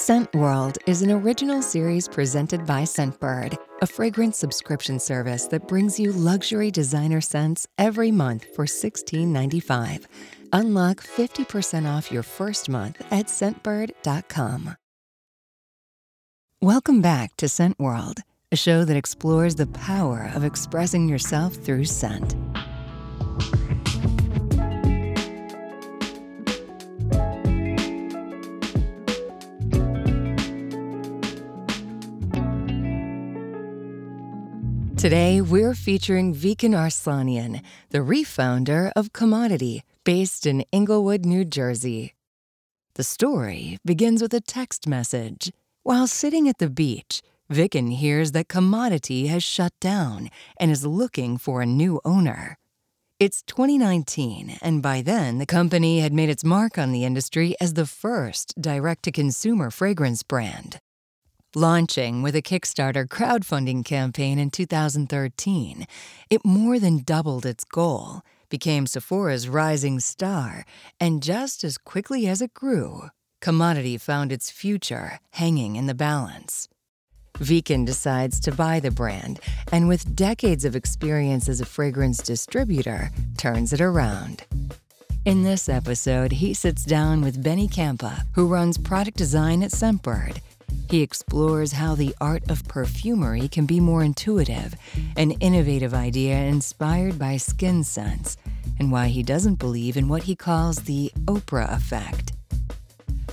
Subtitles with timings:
[0.00, 6.00] Scent World is an original series presented by Scentbird, a fragrance subscription service that brings
[6.00, 10.06] you luxury designer scents every month for $16.95.
[10.54, 14.74] Unlock 50% off your first month at scentbird.com.
[16.62, 18.20] Welcome back to Scent World,
[18.50, 22.34] a show that explores the power of expressing yourself through scent.
[35.00, 42.12] Today, we're featuring Vicken Arslanian, the refounder of Commodity, based in Englewood, New Jersey.
[42.96, 45.52] The story begins with a text message.
[45.84, 50.28] While sitting at the beach, Vicken hears that Commodity has shut down
[50.58, 52.58] and is looking for a new owner.
[53.18, 57.72] It's 2019, and by then, the company had made its mark on the industry as
[57.72, 60.78] the first direct to consumer fragrance brand.
[61.56, 65.84] Launching with a Kickstarter crowdfunding campaign in 2013,
[66.30, 70.64] it more than doubled its goal, became Sephora's rising star,
[71.00, 73.08] and just as quickly as it grew,
[73.40, 76.68] Commodity found its future hanging in the balance.
[77.38, 79.40] Vicken decides to buy the brand,
[79.72, 84.44] and with decades of experience as a fragrance distributor, turns it around.
[85.24, 90.38] In this episode, he sits down with Benny Campa, who runs product design at Scentbird
[90.90, 94.74] he explores how the art of perfumery can be more intuitive,
[95.16, 98.36] an innovative idea inspired by skin scents,
[98.78, 102.32] and why he doesn't believe in what he calls the Oprah effect.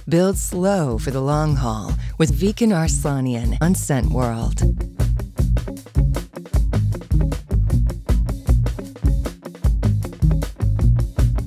[0.08, 4.62] Build slow for the long haul with Vicken Arslanian on Scent World.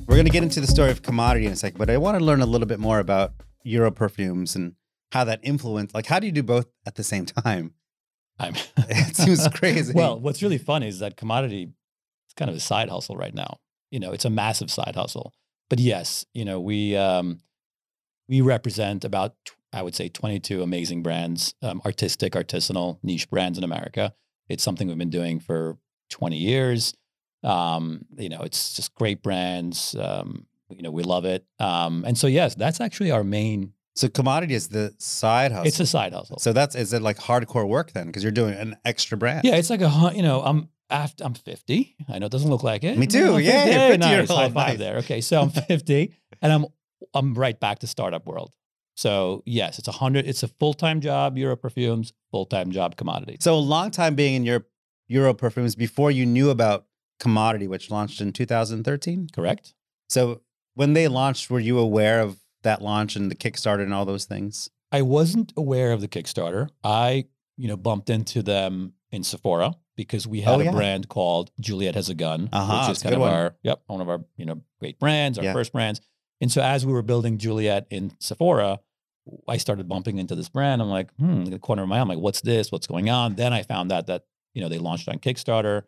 [0.07, 2.19] We're going to get into the story of commodity in a second, but I want
[2.19, 3.31] to learn a little bit more about
[3.65, 4.73] Europerfumes and
[5.11, 7.73] how that influence like how do you do both at the same time?
[8.39, 9.93] I'm it seems crazy.
[9.93, 11.71] Well what's really funny is that commodity
[12.27, 13.59] it's kind of a side hustle right now.
[13.91, 15.33] You know it's a massive side hustle.
[15.69, 17.39] But yes you know we um
[18.27, 19.35] we represent about
[19.73, 24.13] i would say 22 amazing brands um, artistic artisanal niche brands in america.
[24.49, 25.77] It's something we've been doing for
[26.09, 26.93] 20 years.
[27.43, 31.45] Um you know it's just great brands um you know we love it.
[31.59, 35.67] Um and so yes that's actually our main so commodity is the side hustle.
[35.67, 36.39] It's a side hustle.
[36.39, 38.07] So that's is it like hardcore work then?
[38.07, 39.41] Because you're doing an extra brand.
[39.43, 41.95] Yeah, it's like a you know I'm after I'm 50.
[42.09, 42.97] I know it doesn't look like it.
[42.97, 43.37] Me too.
[43.39, 44.29] Yeah, you're 50 nice.
[44.29, 44.77] High five Nice.
[44.77, 44.97] there.
[44.97, 46.65] Okay, so I'm 50, and I'm
[47.13, 48.51] I'm right back to startup world.
[48.95, 50.27] So yes, it's a hundred.
[50.27, 51.35] It's a full time job.
[51.37, 52.95] Europerfumes, full time job.
[52.97, 53.37] Commodity.
[53.39, 54.65] So a long time being in your
[55.11, 56.85] Europerfumes before you knew about
[57.19, 59.29] commodity, which launched in 2013.
[59.33, 59.73] Correct.
[60.09, 60.41] So
[60.75, 64.25] when they launched, were you aware of that launch and the Kickstarter and all those
[64.25, 64.69] things?
[64.91, 66.69] I wasn't aware of the Kickstarter.
[66.83, 67.25] I,
[67.57, 71.95] you know, bumped into them in Sephora because we had Oh, a brand called Juliet
[71.95, 73.31] Has a Gun, Uh-huh, which is kind of one.
[73.33, 75.53] our, yep, one of our, you know, great brands, our Yeah.
[75.53, 76.01] first brands.
[76.39, 78.79] And so as we were building Juliet in Sephora,
[79.47, 80.81] I started bumping into this brand.
[80.81, 82.71] I'm like, hmm, in the corner of my eye, I'm like, what's this?
[82.71, 83.35] What's going on?
[83.35, 85.83] Then I found out that, you know, they launched on Kickstarter.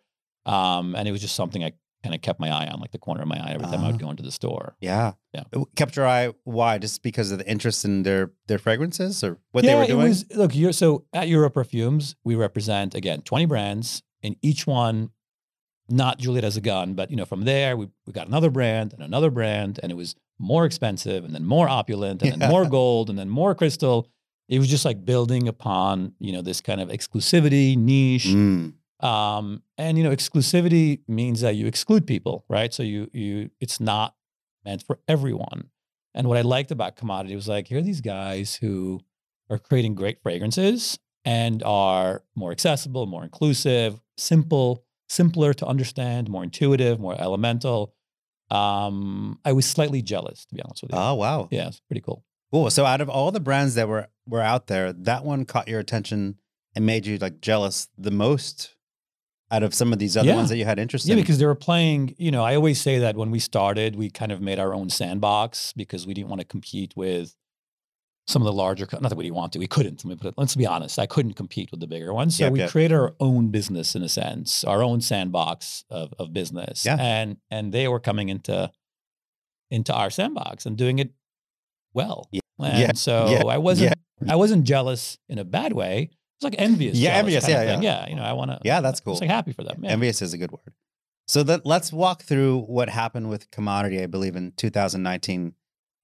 [0.45, 1.72] Um, and it was just something I
[2.03, 3.87] kind of kept my eye on, like the corner of my eye every time I
[3.87, 3.91] Ah.
[3.91, 4.75] would go into the store.
[4.81, 5.13] Yeah.
[5.33, 5.43] Yeah.
[5.75, 6.33] Kept your eye.
[6.43, 6.77] Why?
[6.77, 9.99] Just because of the interest in their their fragrances or what they were doing?
[10.01, 15.09] It was, look, you're, so at Europerfumes, we represent again 20 brands, and each one,
[15.89, 18.93] not Juliet Has a Gun, but you know, from there we, we got another brand
[18.93, 22.37] and another brand, and it was more expensive and then more opulent and Yeah.
[22.37, 24.07] then more gold and then more crystal.
[24.49, 28.25] It was just like building upon, you know, this kind of exclusivity, niche.
[28.27, 28.73] Mm.
[28.99, 32.73] Um, and you know, exclusivity means that you exclude people, right?
[32.73, 34.15] So you you it's not
[34.63, 35.69] meant for everyone.
[36.15, 39.01] And what I liked about commodity was like, here are these guys who
[39.49, 46.43] are creating great fragrances and are more accessible, more inclusive, simple, simpler to understand, more
[46.43, 47.93] intuitive, more elemental.
[48.51, 50.97] Um, I was slightly jealous, to be honest with you.
[50.97, 51.47] Oh wow.
[51.51, 52.23] yeah, it's pretty cool.
[52.51, 52.69] Cool.
[52.69, 55.79] So out of all the brands that were were out there, that one caught your
[55.79, 56.35] attention
[56.75, 58.75] and made you like jealous the most
[59.53, 60.35] out of some of these other Yeah.
[60.35, 61.17] ones that you had interest Yeah, in.
[61.19, 64.09] Yeah, because they were playing, you know, I always say that when we started, we
[64.09, 67.35] kind of made our own sandbox because we didn't want to compete with
[68.25, 70.03] some of the larger, not that we didn't want to, we couldn't.
[70.03, 72.38] Let me put it, let's be honest, I couldn't compete with the bigger ones.
[72.38, 72.69] So Yep, we yep.
[72.71, 76.85] created our own business in a sense, our own sandbox of, of business.
[76.85, 76.95] Yeah.
[76.99, 78.71] And and they were coming into
[79.69, 81.11] into our sandbox and doing it
[81.94, 82.27] well.
[82.31, 83.94] Yeah, And yeah, so I wasn't
[84.27, 86.09] I wasn't jealous in a bad way.
[86.44, 86.98] It's like envious.
[86.98, 87.80] Yeah, envious, yeah, yeah.
[87.80, 88.10] yeah.
[88.10, 88.60] You know, I want to.
[88.63, 89.13] Yeah, that's cool.
[89.13, 89.84] It's like happy for them.
[89.84, 89.92] Yeah.
[89.92, 90.74] Envious is a good word.
[91.25, 95.54] So that let's walk through what happened with commodity, I believe, in 2019.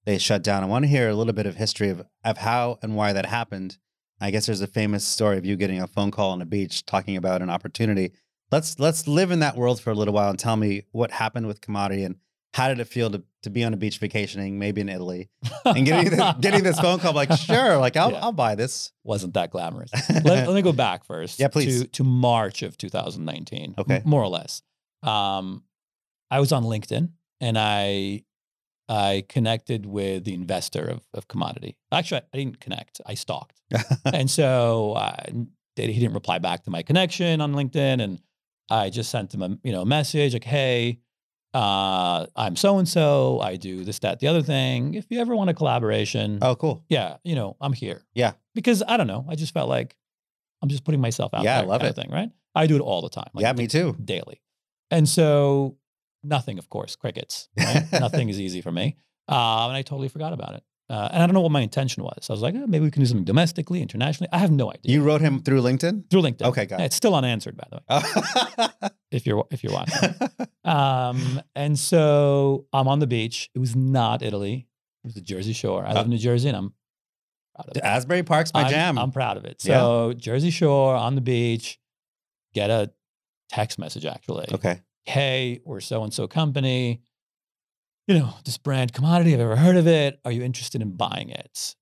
[0.06, 0.62] they shut down.
[0.62, 3.26] I want to hear a little bit of history of, of how and why that
[3.26, 3.76] happened.
[4.20, 6.84] I guess there's a famous story of you getting a phone call on a beach
[6.86, 8.12] talking about an opportunity.
[8.50, 11.46] Let's let's live in that world for a little while and tell me what happened
[11.46, 12.16] with commodity and
[12.54, 15.30] how did it feel to, to be on a beach vacationing, maybe in Italy,
[15.64, 18.20] and getting this, getting this phone call like, sure, like I'll Yeah.
[18.22, 18.92] I'll buy this.
[19.04, 19.90] Wasn't that glamorous.
[20.10, 21.38] let, let me go back first.
[21.38, 21.82] Yeah, please.
[21.82, 23.74] To, to March of 2019.
[23.78, 23.96] Okay.
[23.96, 24.62] m- more or less.
[25.02, 25.62] Um,
[26.30, 27.10] I was on LinkedIn
[27.40, 28.24] and I
[28.88, 31.76] I connected with the investor of, of commodity.
[31.92, 33.00] Actually, I didn't connect.
[33.06, 33.60] I stalked.
[34.04, 35.14] and so uh,
[35.76, 38.20] he didn't reply back to my connection on LinkedIn, and
[38.68, 40.98] I just sent him a you know a message like, "Hey,
[41.54, 43.40] uh, I'm so and so.
[43.40, 44.94] I do this, that, the other thing.
[44.94, 46.84] If you ever want a collaboration, oh, cool.
[46.88, 48.02] yeah, you know, I'm here.
[48.14, 48.32] Yeah.
[48.54, 49.24] because I don't know.
[49.28, 49.96] I just felt like
[50.62, 51.94] I'm just putting myself out Yeah, I love it.
[51.96, 52.30] thing, right?
[52.54, 53.30] I do it all the time.
[53.34, 53.96] like yeah, me too.
[54.04, 54.40] daily.
[54.90, 55.76] And so
[56.22, 57.48] nothing, of course, crickets.
[57.58, 57.86] Right?
[57.92, 58.96] nothing is easy for me.
[59.28, 60.64] Uh, and I totally forgot about it.
[60.88, 62.28] Uh, and I don't know what my intention was.
[62.28, 64.28] I was like, oh, maybe we can do something domestically, internationally.
[64.32, 64.92] I have no idea.
[64.92, 66.10] You wrote him through LinkedIn?
[66.10, 66.42] Through LinkedIn.
[66.46, 66.84] Okay, got it.
[66.86, 68.88] It's still unanswered, by the way, Oh.
[69.10, 70.14] if you're if you're watching.
[70.64, 73.50] um, and so I'm on the beach.
[73.54, 74.66] It was not Italy.
[75.04, 75.84] It was the Jersey Shore.
[75.84, 76.74] I live in New Jersey, and I'm
[77.54, 77.82] proud of it.
[77.82, 78.98] Asbury Park's my I'm, jam.
[78.98, 79.64] I'm proud of it.
[79.64, 79.78] Yeah.
[79.78, 81.78] So Jersey Shore on the beach,
[82.54, 82.92] get a
[83.48, 84.46] text message actually.
[84.52, 84.82] okay.
[85.04, 87.00] Hey, we're so and so company.
[88.06, 90.20] You know, this brand commodity, I've ever heard of it.
[90.24, 91.74] Are you interested in buying it?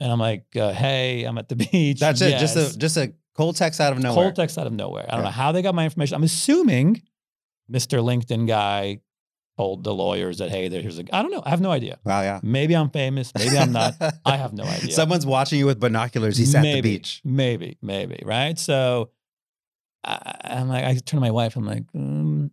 [0.00, 2.00] And I'm like, uh, hey, I'm at the beach.
[2.00, 2.38] That's it.
[2.38, 4.24] Just a just a cold text out of nowhere.
[4.24, 5.04] cold text out of nowhere.
[5.08, 5.24] I don't Yeah.
[5.26, 6.14] know how they got my information.
[6.16, 7.02] I'm assuming
[7.70, 7.98] Mr.
[8.00, 9.00] LinkedIn guy
[9.58, 11.42] told the lawyers that, hey, there's a, I don't know.
[11.44, 11.98] I have no idea.
[12.04, 12.40] Wow, yeah.
[12.42, 13.32] Maybe I'm famous.
[13.36, 13.94] Maybe I'm not.
[14.24, 14.92] I have no idea.
[14.92, 16.36] Someone's watching you with binoculars.
[16.36, 17.22] He's at the beach.
[17.24, 18.58] Maybe, maybe, right?
[18.58, 19.10] So
[20.04, 21.56] I, I'm like, I turn to my wife.
[21.56, 22.50] I'm like, um,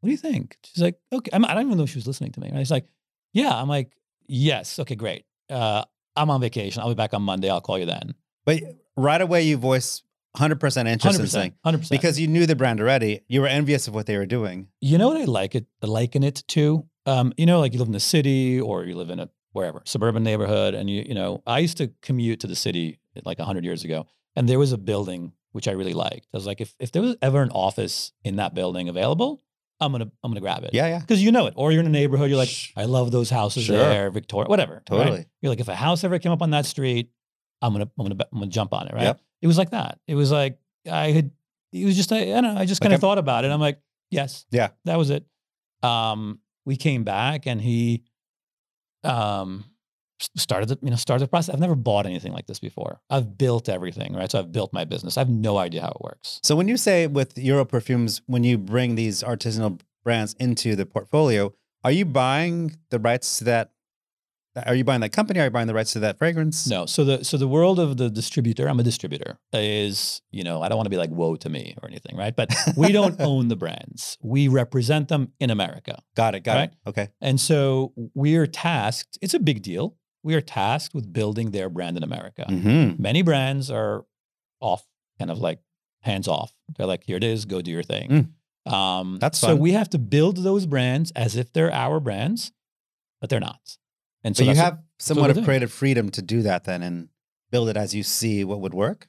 [0.00, 0.56] what do you think?
[0.64, 1.30] She's like, okay.
[1.32, 2.50] I'm, I don't even know if she was listening to me.
[2.50, 2.58] Right?
[2.60, 2.86] She's like,
[3.34, 3.54] yeah.
[3.54, 3.92] I'm like,
[4.26, 4.78] yes.
[4.78, 5.26] Okay, great.
[5.50, 5.84] Uh,
[6.16, 6.80] I'm on vacation.
[6.82, 7.50] I'll be back on Monday.
[7.50, 8.14] I'll call you then.
[8.46, 8.62] But
[8.96, 10.02] right away, you voice
[10.36, 11.80] 100% interest in saying, 100%.
[11.80, 11.90] 100%.
[11.90, 14.68] because you knew the brand already, you were envious of what they were doing.
[14.80, 16.86] You know what I like it liken it to?
[17.06, 19.82] Um, you know, like you live in the city or you live in a wherever
[19.84, 23.64] suburban neighborhood, and you you know, I used to commute to the city like hundred
[23.64, 24.06] years ago,
[24.36, 26.28] and there was a building which I really liked.
[26.32, 29.42] I was like, if if there was ever an office in that building available,
[29.80, 30.70] I'm gonna I'm gonna grab it.
[30.74, 31.00] Yeah, yeah.
[31.00, 33.64] Because you know it, or you're in a neighborhood, you're like, I love those houses
[33.64, 33.78] Sure.
[33.78, 34.74] there, Victoria, whatever.
[34.74, 34.86] right?
[34.86, 35.26] Totally.
[35.40, 37.10] You're like, if a house ever came up on that street,
[37.62, 39.02] I'm gonna I'm gonna I'm gonna jump on it, right?
[39.02, 39.20] Yep.
[39.42, 39.98] It was like that.
[40.06, 40.58] It was like
[40.90, 41.30] I had.
[41.72, 42.60] It was just I, I don't know.
[42.60, 43.50] I just Like kind of thought about it.
[43.50, 43.80] I'm like,
[44.10, 44.70] yes, Yeah.
[44.86, 45.24] that was it.
[45.82, 48.02] Um, we came back and he,
[49.04, 49.64] um,
[50.36, 51.54] started the you know started the process.
[51.54, 53.00] I've never bought anything like this before.
[53.08, 54.30] I've built everything, right?
[54.30, 55.16] So I've built my business.
[55.16, 56.40] I have no idea how it works.
[56.42, 61.54] So when you say with Europerfumes, when you bring these artisanal brands into the portfolio,
[61.84, 63.70] are you buying the rights to that?
[64.66, 65.38] Are you buying that company?
[65.40, 66.66] Are you buying the rights to that fragrance?
[66.66, 66.84] No.
[66.86, 70.68] So the so the world of the distributor, I'm a distributor, is, you know, I
[70.68, 72.34] don't want to be like woe to me or anything, right?
[72.34, 74.18] But we don't own the brands.
[74.22, 76.02] We represent them in America.
[76.16, 76.42] Got it.
[76.42, 76.70] Got Right?
[76.72, 76.88] it.
[76.88, 77.08] Okay.
[77.20, 79.96] And so we're tasked, it's a big deal.
[80.24, 82.44] We are tasked with building their brand in America.
[82.48, 83.00] Mm-hmm.
[83.00, 84.04] Many brands are
[84.60, 84.84] off,
[85.18, 85.60] kind of like
[86.02, 86.52] hands off.
[86.76, 88.34] They're like, here it is, go do your thing.
[88.66, 92.52] Um, That's so we have to build those brands as if they're our brands,
[93.20, 93.60] but they're not.
[94.24, 96.82] And so So you that's what- have somewhat of creative freedom to do that then
[96.82, 97.08] and
[97.50, 99.08] build it as you see what would work.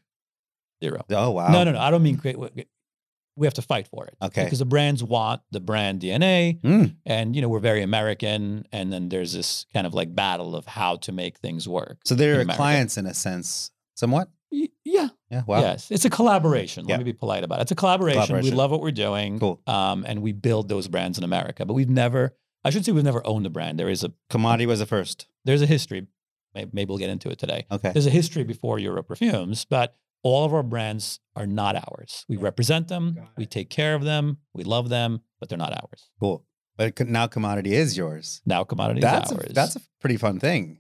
[0.84, 1.03] zero.
[1.12, 1.50] Oh wow.
[1.51, 1.80] No, no, no.
[1.80, 2.38] I don't mean create.
[2.39, 4.15] we- have to fight for it.
[4.22, 4.44] Okay.
[4.44, 6.96] Because the brands want the brand DNA, Mm.
[7.06, 10.65] and you know we're very American, and then there's this kind of like battle of
[10.68, 12.00] how to make things work.
[12.06, 14.30] So they're clients in a sense, somewhat.
[14.51, 15.10] Y- Yeah.
[15.32, 15.44] Yeah.
[15.48, 15.62] Wow.
[15.62, 15.89] Yes.
[15.91, 16.86] It's a collaboration.
[16.88, 16.96] Yeah.
[16.96, 17.63] Let me be polite about it.
[17.63, 18.22] It's a collaboration.
[18.22, 18.51] Collaboration.
[18.51, 19.39] We love what we're doing.
[19.39, 19.62] Cool.
[19.65, 22.36] Um, and we build those brands in America, but we've never.
[22.63, 23.80] I should say we've never owned a brand.
[23.80, 25.27] There is a Commodity was the first.
[25.46, 26.08] there's a history.
[26.53, 27.65] Maybe, maybe we'll get into it today.
[27.72, 27.91] Okay.
[27.94, 32.25] There's a history before Europerfumes, but all of our brands are not ours.
[32.27, 36.10] We represent them, we take care of them, we love them, but they're not ours.
[36.20, 36.46] Cool.
[36.77, 38.41] But now commodity is yours.
[38.46, 39.51] Now commodity That's is a, ours.
[39.53, 40.80] that's a pretty fun thing.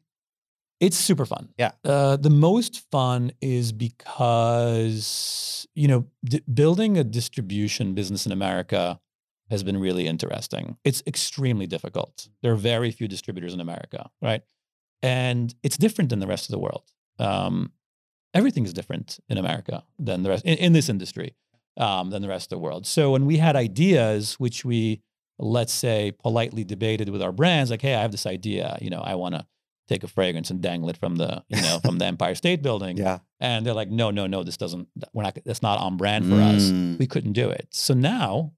[0.79, 1.49] it's super fun.
[1.57, 1.71] Yeah.
[1.85, 8.99] Uh, the most fun is because you know d- building a distribution business in America
[9.51, 10.77] has been really interesting.
[10.83, 12.27] It's extremely difficult.
[12.41, 14.41] There are very few distributors in America, right?
[15.03, 16.83] And it's different than the rest of the world.
[17.19, 17.71] Um,
[18.33, 21.35] everything is different in America than the rest in, in this industry
[21.77, 22.85] um, than the rest of the world.
[22.87, 25.01] So when we had ideas, which we
[25.39, 28.77] let's say politely debated with our brands, like, hey, I have this idea.
[28.81, 29.45] You know, I want to
[29.87, 32.97] take a fragrance and dangle it from the you know from the Empire State Building,
[32.97, 33.19] Yeah.
[33.39, 34.87] and they're like, no, no, no, this doesn't.
[35.13, 35.37] We're not.
[35.45, 36.69] That's not on brand for us.
[36.69, 36.99] Mm.
[36.99, 37.67] We couldn't do it.
[37.71, 38.53] So now,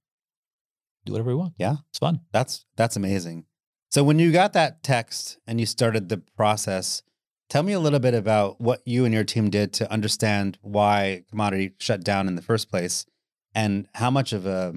[1.05, 1.53] do whatever we want.
[1.57, 1.77] Yeah.
[1.89, 2.21] it's fun.
[2.31, 3.45] That's that's amazing.
[3.89, 7.03] So when you got that text and you started the process,
[7.49, 11.23] tell me a little bit about what you and your team did to understand why
[11.29, 13.05] commodity shut down in the first place,
[13.53, 14.73] and how much of a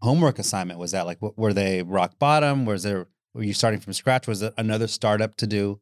[0.00, 1.06] homework assignment was that?
[1.06, 2.64] Like, what, were they rock bottom?
[2.64, 4.26] Was there were you starting from scratch?
[4.26, 5.80] Was it another startup to do?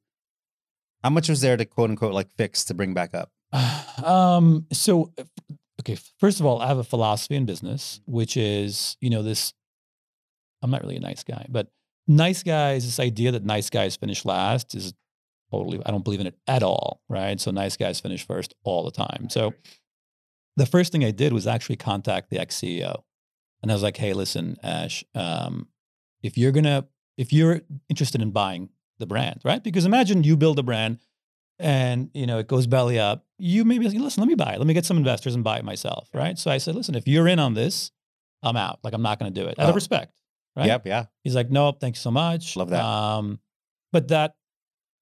[1.02, 3.30] How much was there to quote unquote like fix to bring back up?
[4.00, 5.24] Um, so, uh,
[5.80, 9.52] okay, first of all, I have a philosophy in business, which is, you know, this.
[10.62, 11.68] I'm not really a nice guy, but
[12.06, 14.92] nice guys, this idea that nice guys finish last is
[15.50, 17.40] totally, I don't believe in it at all, right?
[17.40, 19.30] So nice guys finish first all the time.
[19.30, 19.54] So
[20.56, 23.02] the first thing I did was actually contact the ex CEO.
[23.62, 25.68] And I was like, hey, listen, Ash, um,
[26.22, 28.68] if you're going to, if you're interested in buying
[28.98, 29.62] the brand, right?
[29.62, 30.98] Because imagine you build a brand
[31.60, 33.24] and you know it goes belly up.
[33.38, 34.58] You maybe listen, let me buy it.
[34.58, 36.38] Let me get some investors and buy it myself, right?
[36.38, 37.90] So I said, listen, if you're in on this,
[38.42, 38.78] I'm out.
[38.82, 39.68] Like I'm not going to do it out Oh.
[39.70, 40.20] of respect,
[40.56, 40.66] right?
[40.66, 41.04] Yep, yeah.
[41.24, 42.56] He's like, nope, thank you so much.
[42.56, 42.84] Love that.
[42.84, 43.38] Um,
[43.92, 44.34] but that,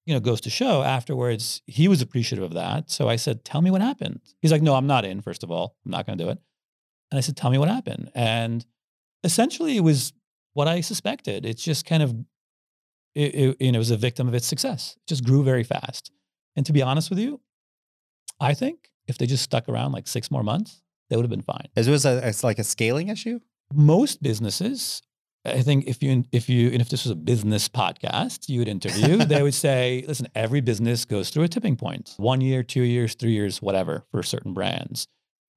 [0.05, 2.89] you know, goes to show afterwards, he was appreciative of that.
[2.89, 4.21] So I said, tell me what happened.
[4.41, 5.75] He's like, no, I'm not in, first of all.
[5.85, 6.39] I'm not going to do it.
[7.11, 8.11] And I said, tell me what happened.
[8.15, 8.65] And
[9.23, 10.13] essentially it was
[10.53, 11.45] what I suspected.
[11.45, 12.15] It's just kind of,
[13.15, 14.95] it, it, you know, it was a victim of its success.
[14.97, 16.11] It just grew very fast.
[16.55, 17.41] And to be honest with you,
[18.39, 21.41] I think if they just stuck around like six more months, they would have been
[21.41, 21.67] fine.
[21.75, 23.39] Is this a, it's like a scaling issue?
[23.73, 25.01] most businesses
[25.45, 28.67] i think if you if you and if this was a business podcast you would
[28.67, 32.13] interview they would say listen every business goes through a tipping point.
[32.17, 35.07] One year two years three years whatever for certain brands.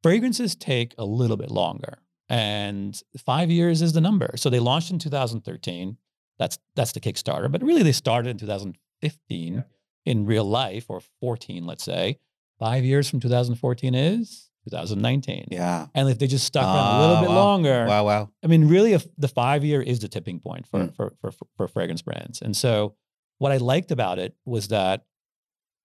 [0.02, 4.32] Fragrances take a little bit longer and five years is the number.
[4.36, 5.96] So they launched in 2013
[6.38, 9.64] that's that's the kickstarter but really they started in 2015
[10.04, 12.18] in real life or 14 let's say
[12.58, 15.86] five years from 2014 is 2019 Yeah.
[15.94, 17.34] and if they just stuck around a little Ah, bit wow.
[17.36, 18.30] longer, Wow, wow.
[18.44, 20.94] I mean, really, if the five year is the tipping point for, Mm.
[20.94, 22.40] for, for, for fragrance brands.
[22.40, 22.94] And so
[23.38, 25.04] what I liked about it was that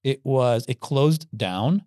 [0.04, 1.84] it was, it closed down,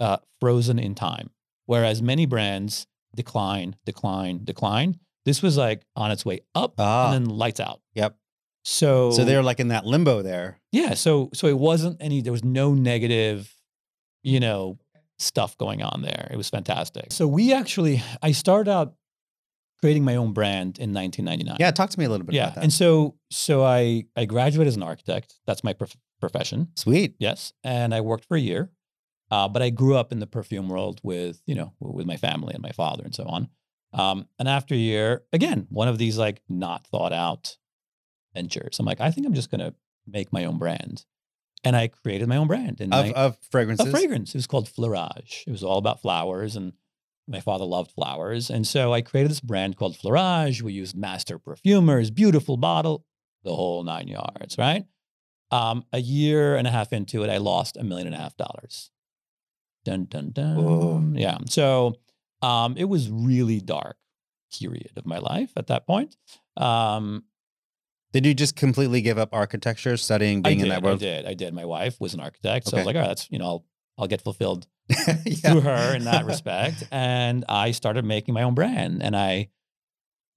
[0.00, 1.30] uh, frozen in time.
[1.66, 4.98] Whereas many brands decline, decline, decline.
[5.24, 7.80] This was like on its way up Ah, and then lights out.
[7.94, 8.16] Yep.
[8.68, 10.60] So, so they're like in that limbo there.
[10.72, 10.92] yeah.
[10.92, 13.50] So, so it wasn't any, there was no negative,
[14.22, 14.78] you know,
[15.18, 16.28] stuff going on there.
[16.30, 17.10] It was fantastic.
[17.10, 18.94] So we actually, I started out
[19.80, 21.56] creating my own brand in 1999.
[21.58, 22.44] Yeah, talk to me a little bit yeah.
[22.44, 22.64] about that.
[22.64, 25.34] And so, so I, I graduated as an architect.
[25.46, 26.68] That's my prof- profession.
[26.76, 27.14] Sweet.
[27.18, 27.54] Yes.
[27.64, 28.70] And I worked for a year.
[29.30, 32.52] Uh, but I grew up in the perfume world with, you know, with my family
[32.52, 33.48] and my father and so on.
[33.94, 37.56] Um, and after a year, again, one of these like not thought out
[38.38, 38.78] ventures.
[38.78, 39.74] I'm like, I think I'm just going to
[40.06, 41.04] make my own brand.
[41.64, 42.80] And I created my own brand.
[42.80, 43.86] And Of, I, of fragrances.
[43.86, 44.28] a fragrance.
[44.34, 45.44] It was called Fleurage.
[45.46, 46.72] It was all about flowers, and
[47.26, 50.62] my father loved flowers, and so I created this brand called Fleurage.
[50.62, 53.04] We used master perfumers, beautiful bottle,
[53.44, 54.56] the whole nine yards.
[54.56, 54.84] Right.
[55.50, 58.36] Um, a year and a half into it, I lost a million and a half
[58.36, 58.90] dollars.
[59.84, 60.56] Dun dun dun.
[60.56, 61.02] Whoa.
[61.14, 61.38] Yeah.
[61.48, 61.96] So
[62.40, 63.96] um, it was really dark
[64.58, 66.16] period of my life at that point.
[66.56, 67.24] Um,
[68.12, 70.96] Did you just completely give up architecture, studying, being I in that world?
[71.02, 71.26] I did.
[71.26, 71.52] I did.
[71.54, 73.64] My wife was an architect, so I was like, all right, that's you know, I'll
[73.98, 75.50] I'll get fulfilled yeah.
[75.52, 76.84] through her in that respect.
[76.90, 79.02] And I started making my own brand.
[79.02, 79.50] And I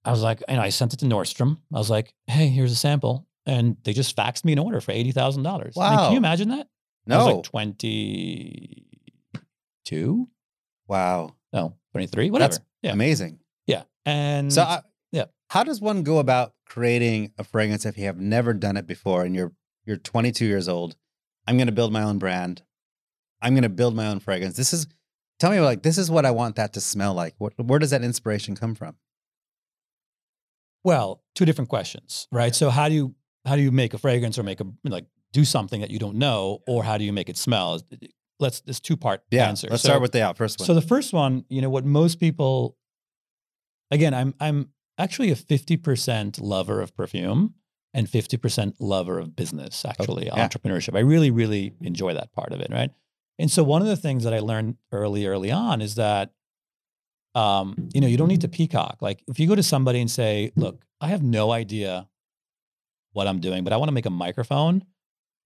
[0.04, 1.58] I was like, you know, I sent it to Nordstrom.
[1.72, 3.26] I was like, hey, here's a sample.
[3.46, 5.74] And they just faxed me an order for eighty thousand dollars.
[5.78, 6.04] I mean, Wow.
[6.04, 6.66] can you imagine that?
[7.06, 7.18] I No.
[7.24, 8.86] was like twenty
[9.84, 10.28] two,
[10.88, 11.34] wow.
[11.52, 12.52] no, twenty three, whatever.
[12.52, 13.38] That's yeah, Amazing.
[13.66, 13.82] yeah.
[14.04, 14.82] And So, I.
[15.52, 19.22] How does one go about creating a fragrance if you have never done it before
[19.22, 19.52] and you're
[19.84, 20.96] you're 22 years old?
[21.46, 22.62] I'm going to build my own brand.
[23.42, 24.56] I'm going to build my own fragrance.
[24.56, 24.86] This is
[25.38, 27.34] tell me like this is what I want that to smell like.
[27.36, 28.96] What, where does that inspiration come from?
[30.84, 32.54] Well, two different questions, right?
[32.54, 35.04] So how do you how do you make a fragrance or make a like
[35.34, 37.78] do something that you don't know, or how do you make it smell?
[38.40, 39.48] Let's this two part Yeah.
[39.50, 39.68] answer.
[39.68, 40.66] Let's So- start with the out first one.
[40.66, 42.78] So the first one, you know, what most people,
[43.90, 47.54] again, I'm I'm actually a fifty percent lover of perfume
[47.94, 49.84] and fifty percent lover of business.
[49.84, 50.48] Actually, yeah.
[50.48, 50.96] entrepreneurship.
[50.96, 52.90] I really really enjoy that part of it, right?
[53.38, 56.32] And so one of the things that I learned early early on is that,
[57.34, 58.98] um, you know, you don't need to peacock.
[59.00, 62.08] Like if you go to somebody and say, "Look, I have no idea
[63.12, 64.84] what I'm doing, but I want to make a microphone."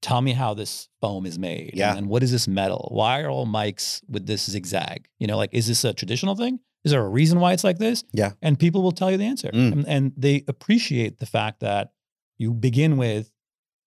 [0.02, 1.70] Tell me how this foam is made.
[1.74, 1.96] Yeah.
[1.96, 2.90] And what is this metal?
[2.92, 5.08] Why are all mics with this zigzag?
[5.18, 6.60] You know, like, is this a traditional thing?
[6.86, 8.04] Is there a reason why it's like this?
[8.12, 8.30] Yeah.
[8.40, 9.50] And people will tell you the answer.
[9.52, 9.72] Mm.
[9.72, 11.90] And, and they appreciate the fact that
[12.38, 13.32] you begin with,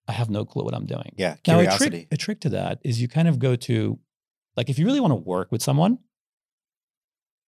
[0.06, 1.16] I have no clue what I'm doing.
[1.18, 1.90] yeah, Now, a curiosity.
[1.90, 3.98] trick, a trick to that is you kind of go to,
[4.58, 6.00] like, if you really want to work with someone,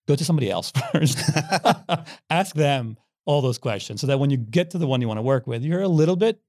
[0.08, 1.20] go to somebody else first.
[2.29, 5.17] Ask them all those questions so that when you get to the one you want
[5.17, 6.39] to work with, you're a little bit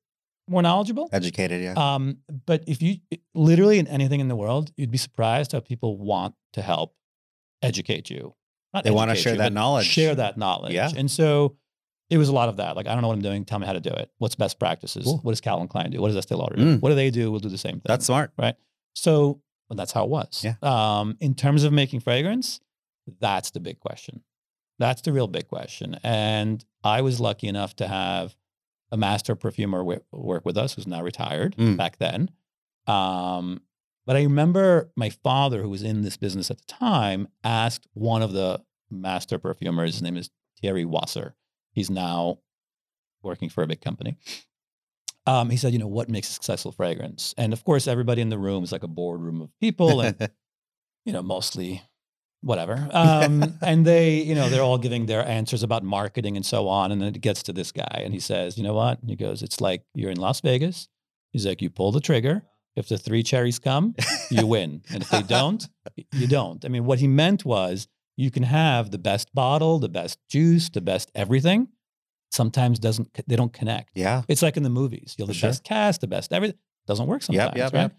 [0.49, 1.09] more knowledgeable.
[1.12, 1.75] Educated, yeah.
[1.75, 2.99] Um, but if you
[3.35, 6.94] literally in anything in the world, you'd be surprised how people want to help
[7.62, 8.35] educate you.
[8.75, 9.87] Not They wanna share you, that knowledge.
[9.87, 10.73] Share that knowledge.
[10.75, 10.91] Yeah.
[10.97, 11.57] And so
[12.11, 12.76] it was a lot of that.
[12.76, 13.45] Like, I don't know what I'm doing.
[13.45, 14.11] Tell me how to do it.
[14.19, 15.05] What's best practices?
[15.05, 15.19] Cool.
[15.23, 16.00] What does Calvin Klein do?
[16.00, 16.76] What does Estee Lauder do?
[16.76, 16.81] Mm.
[16.81, 17.31] What do they do?
[17.31, 17.83] We'll do the same thing.
[17.87, 18.33] That's smart.
[18.38, 18.55] Right.
[18.95, 20.45] So well, that's how it was.
[20.45, 20.55] Yeah.
[20.62, 22.61] Um, in terms of making fragrance,
[23.21, 24.23] that's the big question.
[24.79, 25.99] That's the real big question.
[26.02, 28.37] And I was lucky enough to have
[28.91, 31.76] a master perfumer wi- work with us who's now retired Mm.
[31.79, 32.31] back then.
[32.87, 33.62] Um,
[34.06, 38.23] but I remember my father, who was in this business at the time, asked one
[38.23, 40.30] of the master perfumers, his name is
[40.61, 41.35] Thierry Wasser.
[41.73, 42.38] He's now
[43.23, 44.16] working for a big company.
[45.26, 47.32] Um, he said, you know, what makes a successful fragrance?
[47.38, 50.16] And of course, everybody in the room is like a boardroom of people and,
[51.04, 51.82] you know, mostly
[52.40, 52.88] whatever.
[52.90, 56.90] Um, and they, you know, they're all giving their answers about marketing and so on.
[56.90, 59.00] And then it gets to this guy and he says, you know what?
[59.00, 60.88] And he goes, it's like you're in Las Vegas.
[61.30, 62.42] He's like, you pull the trigger.
[62.75, 63.95] If the three cherries come,
[64.31, 64.83] you win.
[64.93, 65.69] And if they don't,
[66.12, 66.64] you don't.
[66.64, 67.87] I mean, what he meant was
[68.17, 71.69] you can have the best bottle, the best juice, the best everything.
[72.31, 73.91] Sometimes doesn't they don't connect.
[73.95, 74.23] yeah.
[74.26, 75.14] It's like in the movies.
[75.19, 75.50] You're the sure.
[75.50, 76.57] best cast, the best everything.
[76.87, 77.81] Doesn't work sometimes, yep, right?
[77.83, 77.97] yep.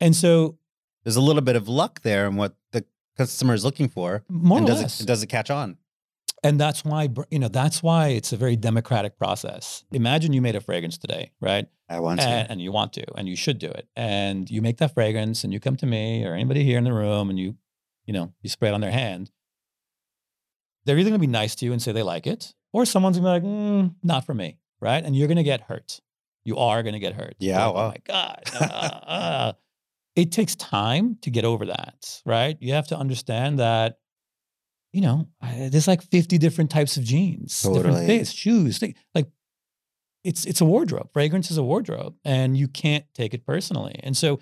[0.00, 0.58] And so
[1.04, 2.84] There's a little bit of luck there in what the
[3.16, 4.24] customer is looking for.
[4.28, 5.78] more and or does less, it, does it catch on?
[6.46, 9.84] And that's why you know that's why it's a very democratic process.
[9.92, 11.66] Imagine you made a fragrance today, right?
[11.88, 12.26] I want to.
[12.26, 13.88] and, and you want to, and you should do it.
[13.94, 16.92] And you make that fragrance, and you come to me or anybody here in the
[16.92, 17.56] room, and you,
[18.06, 19.30] you know, you spray it on their hand.
[20.84, 23.18] They're either going to be nice to you and say they like it, or someone's
[23.18, 25.04] going to be like, mm, "Not for me," right?
[25.04, 26.00] And you're going to get hurt.
[26.44, 27.34] You are going to get hurt.
[27.40, 27.84] Yeah, Like, wow.
[27.84, 28.42] Oh my god.
[28.54, 29.52] uh, uh.
[30.14, 32.56] It takes time to get over that, right?
[32.60, 33.98] You have to understand that.
[34.96, 38.06] You know, I- there's like 50 different types of jeans, different Totally.
[38.06, 39.28] fits, shoes, thi- like
[40.24, 41.10] it's it's a wardrobe.
[41.12, 44.00] Fragrance is a wardrobe, and you can't take it personally.
[44.02, 44.40] And so,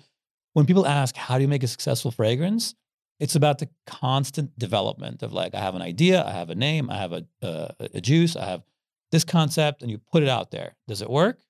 [0.53, 2.73] when people ask, "How do you make a successful fragrance?"
[3.19, 6.89] It's about the constant development of like, I have an idea, I have a name,
[6.89, 8.63] I have a uh, a juice, I have
[9.11, 10.77] this concept, and you put it out there.
[10.87, 11.41] Does it work?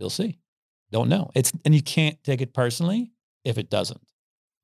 [0.00, 0.40] You'll see.
[0.90, 1.30] Don't know.
[1.36, 3.12] It's and you can't take it personally
[3.44, 4.02] if it doesn't.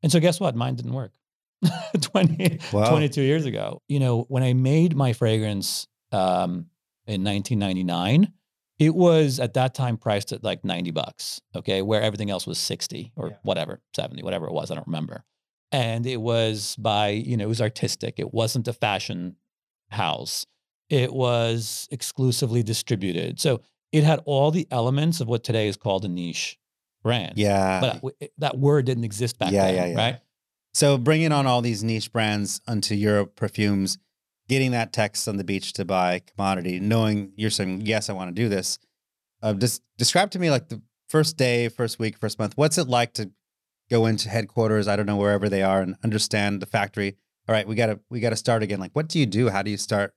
[0.03, 0.57] And so, guess what?
[0.57, 1.13] Mine didn't work.
[2.01, 2.91] 20, Wow.
[2.91, 3.83] 22 years ago.
[3.89, 6.67] You know, when I made my fragrance um,
[7.07, 8.33] in 1999,
[8.79, 12.59] it was at that time priced at like 90 bucks, okay, where everything else was
[12.59, 13.37] 60 or Yeah.
[13.43, 15.25] whatever, 70, whatever it was, I don't remember.
[15.73, 18.15] And it was by, you know, it was artistic.
[18.19, 19.37] It wasn't a fashion
[19.91, 20.47] house.
[20.89, 23.41] It was exclusively distributed.
[23.41, 23.61] So
[23.93, 26.57] it had all the elements of what today is called a niche
[27.03, 27.37] brand.
[27.37, 27.81] yeah.
[28.01, 29.97] But that word didn't exist back Yeah, then, yeah, yeah.
[29.97, 30.21] right?
[30.75, 33.99] So bringing on all these niche brands onto Europerfumes,
[34.49, 38.35] getting that text on the beach to buy commodity, knowing you're saying yes, I want
[38.35, 38.79] to do this.
[39.43, 42.57] Uh, just describe to me like the first day, first week, first month.
[42.57, 43.31] What's it like to
[43.91, 44.89] go into headquarters?
[44.89, 47.17] I don't know wherever they are and understand the factory.
[47.49, 48.81] All right, we gotta we gotta start again.
[48.81, 49.49] Like, what do you do?
[49.49, 50.15] How do you start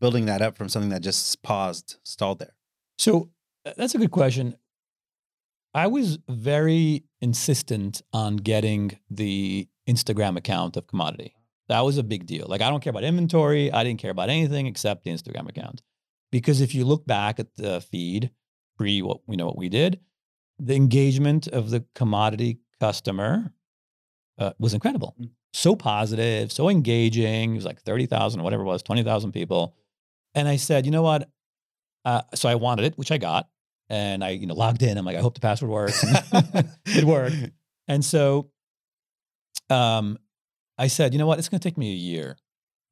[0.00, 2.54] building that up from something that just paused, stalled there?
[2.98, 3.30] So
[3.76, 4.56] that's a good question.
[5.74, 11.34] I was very insistent on getting the Instagram account of commodity.
[11.68, 12.46] That was a big deal.
[12.48, 13.70] Like I don't care about inventory.
[13.72, 15.82] I didn't care about anything except the Instagram account.
[16.32, 18.30] Because if you look back at the feed
[18.76, 20.00] pre what we know what we did,
[20.58, 23.52] the engagement of the commodity customer
[24.38, 25.14] uh, was incredible.
[25.20, 25.30] Mm.
[25.52, 27.52] So positive, so engaging.
[27.52, 29.74] It was like 30,000 or whatever it was, 20,000 people.
[30.34, 31.28] And I said, you know what?
[32.04, 33.48] Uh, so I wanted it, which I got.
[33.88, 34.96] And I, you know, logged in.
[34.96, 36.04] I'm like, I hope the password works.
[36.86, 37.36] it worked.
[37.88, 38.50] And so
[39.70, 40.18] um,
[40.78, 41.38] I said, you know what?
[41.38, 42.36] It's going to take me a year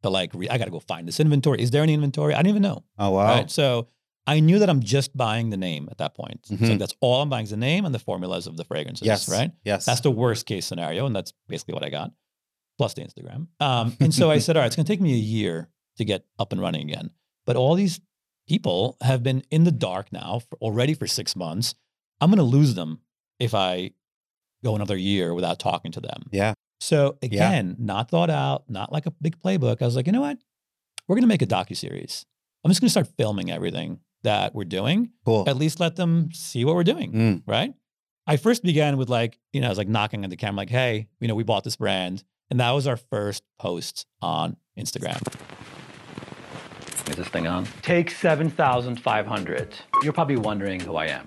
[0.02, 1.60] to like, re- I got to go find this inventory.
[1.62, 2.34] Is there any inventory?
[2.34, 2.84] I didn't even know.
[2.98, 3.26] Oh wow.
[3.26, 3.50] Right.
[3.50, 3.88] So
[4.26, 6.46] I knew that I'm just buying the name at that point.
[6.46, 6.78] So Mhm.
[6.78, 9.06] that's all I'm buying is the name and the formulas of the fragrances.
[9.06, 9.28] Yes.
[9.28, 9.50] Right.
[9.64, 9.86] Yes.
[9.86, 11.06] That's the worst case scenario.
[11.06, 12.12] And that's basically what I got,
[12.76, 13.46] plus the Instagram.
[13.58, 16.04] Um, and so I said, all right, it's going to take me a year to
[16.04, 17.10] get up and running again.
[17.46, 18.00] But all these
[18.46, 21.74] people have been in the dark now for, already for six months.
[22.20, 23.00] I'm going to lose them
[23.40, 23.92] if I
[24.62, 26.24] go another year without talking to them.
[26.32, 26.52] yeah.
[26.80, 29.82] So again, not thought out, not like a big playbook.
[29.82, 30.38] I was like, you know what?
[31.06, 32.24] We're going to make a docu series.
[32.64, 35.10] I'm just going to start filming everything that we're doing.
[35.24, 35.44] Cool.
[35.48, 37.42] At least let them see what we're doing Mm.
[37.46, 37.72] right?
[38.26, 40.70] I first began with like, you know, I was like knocking on the camera, like,
[40.70, 42.24] hey, you know, we bought this brand.
[42.50, 45.20] And that was our first post on Instagram.
[47.08, 47.66] Is this thing on?
[47.82, 49.74] Take 7,500.
[50.02, 51.26] You're probably wondering who I am.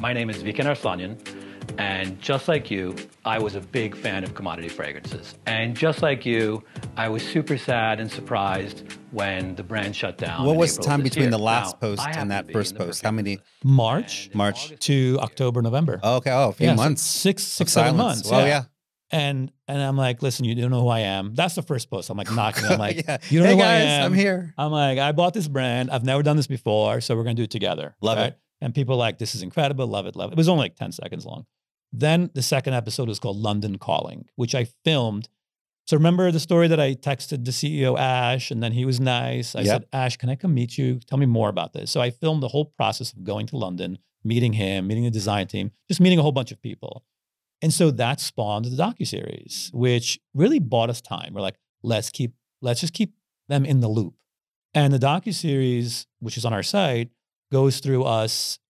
[0.00, 1.16] My name is Vicken Arslanian.
[1.78, 5.34] And just like you, I was a big fan of commodity fragrances.
[5.46, 6.62] And just like you,
[6.96, 10.44] I was super sad and surprised when the brand shut down.
[10.44, 11.30] What in was the time between year.
[11.30, 13.02] the last Now, post and that first post?
[13.02, 13.38] How many?
[13.64, 14.78] March And in March.
[14.80, 16.00] to October, November.
[16.02, 16.30] Oh, okay.
[16.30, 17.02] Oh, a few Yeah, months.
[17.02, 17.96] six, of six, silence.
[17.96, 18.30] months.
[18.30, 18.64] Well, yeah.
[19.12, 21.34] And and I'm like, listen, you don't know who I am.
[21.34, 22.10] That's the first post.
[22.10, 22.64] I'm like knocking.
[22.64, 23.18] I'm like, yeah.
[23.28, 24.04] you don't hey know who I am.
[24.06, 24.54] I'm here.
[24.56, 25.90] I'm like, I bought this brand.
[25.90, 27.96] I've never done this before, so we're gonna do it together.
[28.00, 28.38] Love it.
[28.60, 29.86] And people are like, this is incredible.
[29.88, 30.14] Love it.
[30.14, 30.34] Love it.
[30.34, 31.46] It was only like 10 seconds long.
[31.92, 35.28] Then the second episode was called London Calling, which I filmed.
[35.86, 39.56] So remember the story that I texted the CEO Ash, and then he was nice.
[39.56, 39.66] I Yep.
[39.66, 41.00] said, Ash, can I come meet you?
[41.00, 41.90] Tell me more about this.
[41.90, 45.48] So I filmed the whole process of going to London, meeting him, meeting the design
[45.48, 47.04] team, just meeting a whole bunch of people.
[47.62, 51.32] And so that spawned the docuseries, which really bought us time.
[51.34, 53.14] We're like, let's keep, let's just keep
[53.48, 54.14] them in the loop.
[54.72, 57.10] And the docuseries, which is on our site,
[57.50, 58.60] goes through us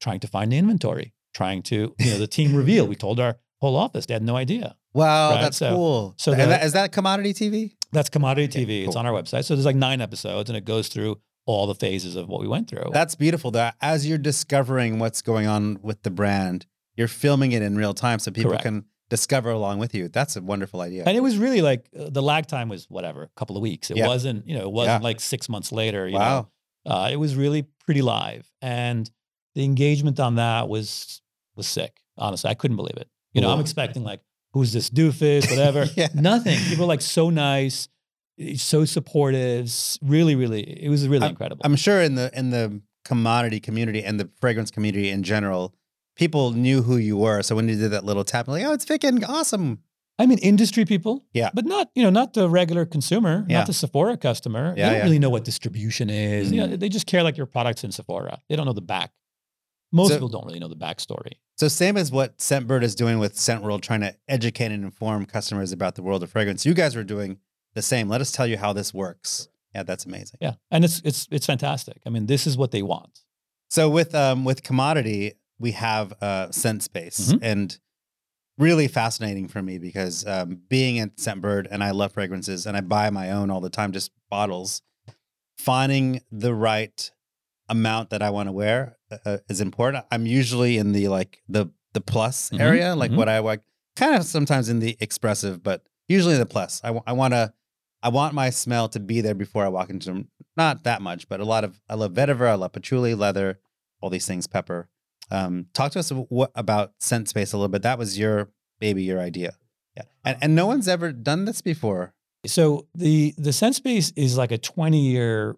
[0.00, 2.86] trying to find the inventory, trying to, you know, the team reveal.
[2.86, 4.76] We told our whole office, they had no idea.
[4.94, 6.14] Wow, Right, that's so- cool.
[6.16, 7.72] so the- that, is that commodity TV?
[7.92, 8.86] That's Commodity Okay, TV.
[8.86, 9.44] It's on our website.
[9.44, 12.48] So there's like nine episodes and it goes through all the phases of what we
[12.48, 12.90] went through.
[12.92, 13.50] That's beautiful.
[13.52, 17.94] That as you're discovering what's going on with the brand, you're filming it in real
[17.94, 18.64] time so people Correct.
[18.64, 20.08] can discover along with you.
[20.08, 21.04] That's a wonderful idea.
[21.06, 23.90] and it was really like uh, the lag time was whatever, a couple of weeks.
[23.90, 24.08] It Yeah.
[24.08, 25.08] wasn't, you know, it wasn't Yeah.
[25.10, 26.08] like six months later.
[26.08, 26.48] You wow.
[26.84, 29.08] know, uh, it was really pretty live, and
[29.54, 31.22] the engagement on that was
[31.56, 32.00] was sick.
[32.18, 33.08] Honestly, I couldn't believe it.
[33.32, 34.20] You know, I'm expecting like,
[34.52, 35.86] who's this doofus, whatever.
[35.96, 36.08] Yeah.
[36.14, 36.58] Nothing.
[36.68, 37.88] People are like so nice,
[38.56, 39.70] so supportive.
[40.02, 41.62] Really, really, it was really incredible.
[41.64, 45.74] I'm sure in the in the commodity community and the fragrance community in general,
[46.16, 47.42] people knew who you were.
[47.42, 49.80] So when you did that little tap, like, oh, it's Vicken, awesome.
[50.18, 51.50] I mean, industry people, Yeah.
[51.52, 53.58] but not you know not the regular consumer, Yeah.
[53.58, 54.68] not the Sephora customer.
[54.68, 55.04] Yeah, they don't yeah.
[55.04, 56.50] really know what distribution is.
[56.50, 56.80] You know, Mhm.
[56.80, 58.40] they just care like your products in Sephora.
[58.48, 59.12] They don't know the back.
[59.92, 61.32] Most So- people don't really know the backstory.
[61.56, 65.24] So same as what Scentbird is doing with Scent World, trying to educate and inform
[65.26, 66.66] customers about the world of fragrance.
[66.66, 67.38] You guys were doing
[67.74, 68.08] the same.
[68.08, 69.48] Let us tell you how this works.
[69.74, 70.38] Yeah, that's amazing.
[70.40, 72.00] Yeah, and it's it's it's fantastic.
[72.06, 73.20] I mean, this is what they want.
[73.70, 77.38] So with um with commodity, we have uh scent space Mhm.
[77.42, 77.78] and
[78.58, 82.80] really fascinating for me because um being at Scentbird and I love fragrances and I
[82.80, 84.82] buy my own all the time, just bottles.
[85.58, 87.10] Finding the right
[87.68, 90.04] amount that I want to wear uh, is important.
[90.10, 93.16] I'm usually in the like the the plus Mhm, area, like mhm.
[93.16, 93.62] what I like,
[93.96, 96.80] kind of sometimes in the expressive, but usually the plus.
[96.84, 97.52] I want to
[98.02, 100.28] I want my smell to be there before I walk into them.
[100.56, 103.58] Not that much, but a lot of I love vetiver, I love patchouli, leather,
[104.00, 104.88] all these things, pepper.
[105.30, 107.82] Um, talk to us what, about scent space a little bit.
[107.82, 109.56] That was your baby, your idea.
[109.96, 112.14] Yeah, and and no one's ever done this before.
[112.46, 115.56] So the the scent space is like a 20 year,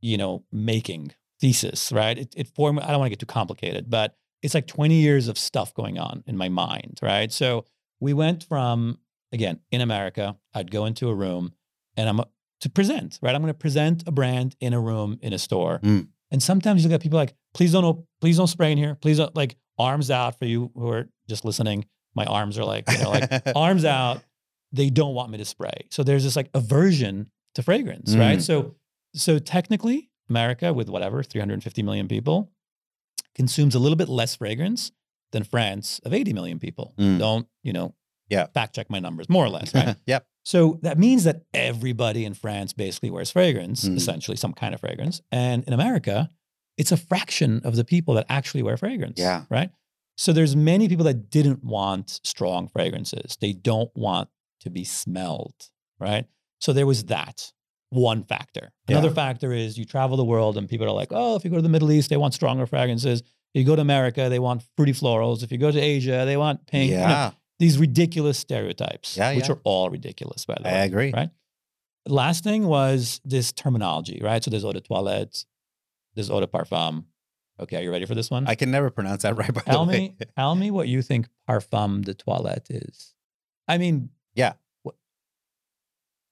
[0.00, 2.18] you know, making thesis, right?
[2.18, 2.80] It, it formed.
[2.80, 5.98] I don't want to get too complicated, but it's like 20 years of stuff going
[5.98, 7.30] on in my mind, right?
[7.32, 7.64] So
[8.00, 8.98] we went from
[9.32, 10.36] again in America.
[10.54, 11.52] I'd go into a room
[11.96, 12.20] and I'm
[12.60, 13.34] to present, right?
[13.34, 16.08] I'm going to present a brand in a room in a store, Mm.
[16.32, 19.18] and sometimes you look at people like, please don't, please don't spray in here, please
[19.18, 21.84] don't like arms out for you who are just listening.
[22.16, 24.22] My arms are like, you know, like arms out
[24.72, 28.42] they don't want me to spray so there's this like aversion to fragrance right Mm.
[28.42, 28.74] so
[29.14, 32.50] so technically america with whatever 350 million people
[33.34, 34.92] consumes a little bit less fragrance
[35.32, 37.18] than france of 80 million people Mm.
[37.18, 37.94] don't you know
[38.28, 38.46] Yeah.
[38.54, 40.26] fact check my numbers more or less right yep.
[40.44, 43.96] so that means that everybody in france basically wears fragrance Mm.
[43.96, 46.30] essentially some kind of fragrance and in america
[46.76, 49.44] it's a fraction of the people that actually wear fragrance Yeah.
[49.50, 49.70] right
[50.16, 53.36] so there's many people that didn't want strong fragrances.
[53.40, 54.28] They don't want
[54.62, 55.54] to be smelled,
[56.00, 56.26] right?
[56.60, 57.52] So there was that
[57.90, 58.72] one factor.
[58.86, 59.14] Another Yeah.
[59.14, 61.62] factor is you travel the world and people are like, oh, if you go to
[61.62, 63.20] the Middle East, they want stronger fragrances.
[63.20, 63.26] If
[63.60, 65.42] you go to America, they want fruity florals.
[65.42, 66.90] If you go to Asia, they want pink.
[66.90, 69.54] You know, Yeah, these ridiculous stereotypes, Yeah, which yeah.
[69.54, 70.78] are all ridiculous, by the I way.
[70.80, 71.12] I agree.
[71.12, 71.30] Right.
[72.06, 74.42] Last thing was this terminology, right?
[74.42, 75.44] So there's eau de toilette,
[76.14, 77.04] there's eau de parfum.
[77.60, 78.46] Okay, are you ready for this one?
[78.46, 79.52] I can never pronounce that right.
[79.52, 79.98] By Tell the way.
[79.98, 83.14] me, tell me what you think parfum de toilette is.
[83.66, 84.52] I mean, Yeah,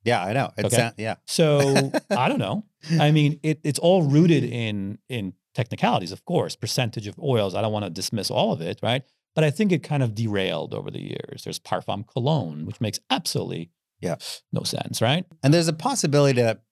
[0.07, 0.53] I know.
[0.57, 0.91] It's Okay.
[0.97, 1.17] yeah.
[1.27, 2.65] so I don't know.
[3.01, 7.55] I mean, it, it's all rooted in in technicalities, of course, percentage of oils.
[7.55, 9.03] I don't want to dismiss all of it, right?
[9.35, 11.45] But I think it kind of derailed over the years.
[11.45, 14.17] There's parfum cologne, which makes absolutely Yeah.
[14.53, 15.25] no sense, right?
[15.43, 16.63] And there's a possibility that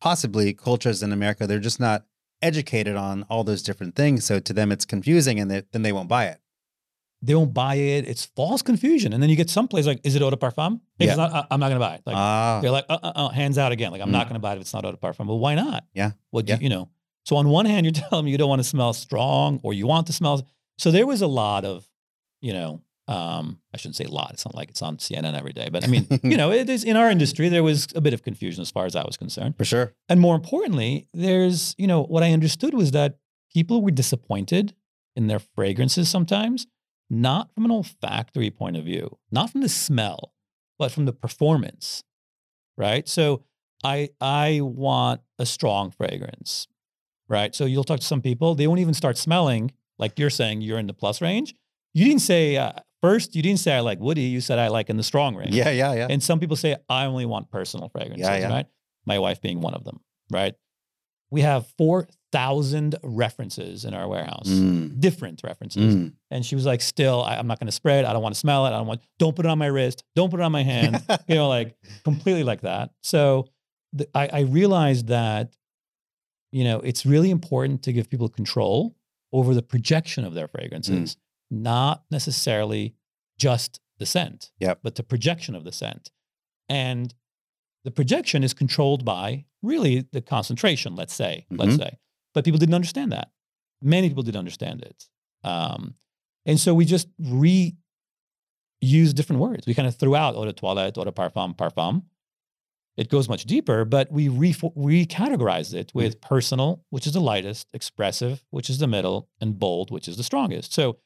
[0.00, 2.04] possibly cultures in America they're just not
[2.42, 4.24] educated on all those different things.
[4.24, 6.40] So to them it's confusing, and they, then they won't buy it.
[7.26, 8.06] They won't buy it.
[8.06, 11.06] It's false confusion, and then you get someplace like, "Is it eau de parfum?" If
[11.06, 11.08] Yeah.
[11.12, 12.02] it's not, I- I'm not going to buy it.
[12.06, 13.90] Like, ah, They're like, uh, uh, uh, hands out again.
[13.92, 15.26] Like, I'm not going to buy it if it's not eau de parfum.
[15.26, 15.84] Well, why not?
[15.94, 16.10] Yeah.
[16.30, 16.58] What do Yeah.
[16.58, 16.88] you, you know?
[17.24, 19.86] So on one hand, you're telling me you don't want to smell strong or you
[19.86, 20.46] want to smell.
[20.78, 21.88] So there was a lot of,
[22.42, 24.30] you know, um, I shouldn't say a lot.
[24.34, 26.84] It's not like it's on CNN every day, but I mean, you know, it is
[26.84, 27.48] in our industry.
[27.48, 29.94] There was a bit of confusion as far as I was concerned, For sure.
[30.08, 33.18] and more importantly, there's you know what I understood was that
[33.52, 34.74] people were disappointed
[35.16, 36.66] in their fragrances sometimes,
[37.10, 40.32] not from an olfactory point of view, not from the smell,
[40.78, 42.02] but from the performance,
[42.76, 43.08] right?
[43.08, 43.44] So
[43.82, 46.66] I I want a strong fragrance,
[47.28, 47.54] right?
[47.54, 50.78] So you'll talk to some people, they won't even start smelling like you're saying you're
[50.78, 51.54] in the plus range.
[51.92, 53.36] You didn't say uh, first.
[53.36, 54.22] You didn't say I like woody.
[54.22, 55.54] You said I like in the strong range.
[55.54, 56.06] Yeah, yeah, yeah.
[56.10, 58.48] And some people say I only want personal fragrances, yeah.
[58.48, 58.66] right?
[59.06, 60.00] My wife being one of them,
[60.32, 60.54] right?
[61.34, 65.94] We have 4,000 references in our warehouse, Mm, different references.
[65.96, 66.12] mm.
[66.30, 68.04] And she was like, still, I, I'm not going to spray it.
[68.04, 68.70] I don't want to smell it.
[68.70, 70.04] I don't want, don't put it on my wrist.
[70.14, 71.02] Don't put it on my hand.
[71.28, 72.90] you know, like completely like that.
[73.02, 73.48] So
[73.92, 75.54] the, I, I realized that,
[76.52, 78.96] you know, it's really important to give people control
[79.32, 81.16] over the projection of their fragrances,
[81.50, 82.94] not necessarily
[83.38, 84.80] just the scent, Yep.
[84.84, 86.10] but the projection of the scent.
[86.68, 87.12] And
[87.84, 91.98] the projection is controlled by really the concentration, let's say, let's say.
[92.34, 93.30] But people didn't understand that.
[93.82, 95.04] Many people didn't understand it.
[95.42, 95.94] Um,
[96.46, 97.74] and so we just re
[98.80, 99.66] used different words.
[99.66, 102.02] We kind of threw out eau de toilette, eau de parfum, parfum.
[102.96, 107.66] It goes much deeper, but we re- recategorized it with personal, which is the lightest,
[107.72, 110.72] expressive, which is the middle, and bold, which is the strongest.
[110.72, 110.98] So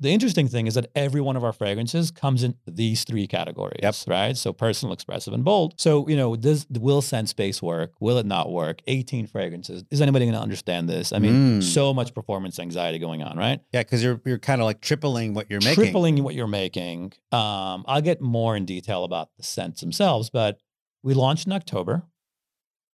[0.00, 3.80] the interesting thing is that every one of our fragrances comes in these three categories,
[3.82, 3.94] Yep.
[4.06, 4.36] right?
[4.36, 5.74] So personal, expressive, and bold.
[5.78, 7.92] So, you know, does will scent space work?
[8.00, 8.80] Will it not work?
[8.86, 9.84] 18 fragrances.
[9.90, 11.12] Is anybody going to understand this?
[11.12, 11.62] I mean, Mm.
[11.62, 13.60] so much performance anxiety going on, right?
[13.72, 15.74] Yeah, because you're you're kind of like tripling what you're making.
[15.74, 17.12] tripling what you're making.
[17.30, 20.58] Um, I'll get more in detail about the scents themselves, but
[21.02, 22.04] we launched in October.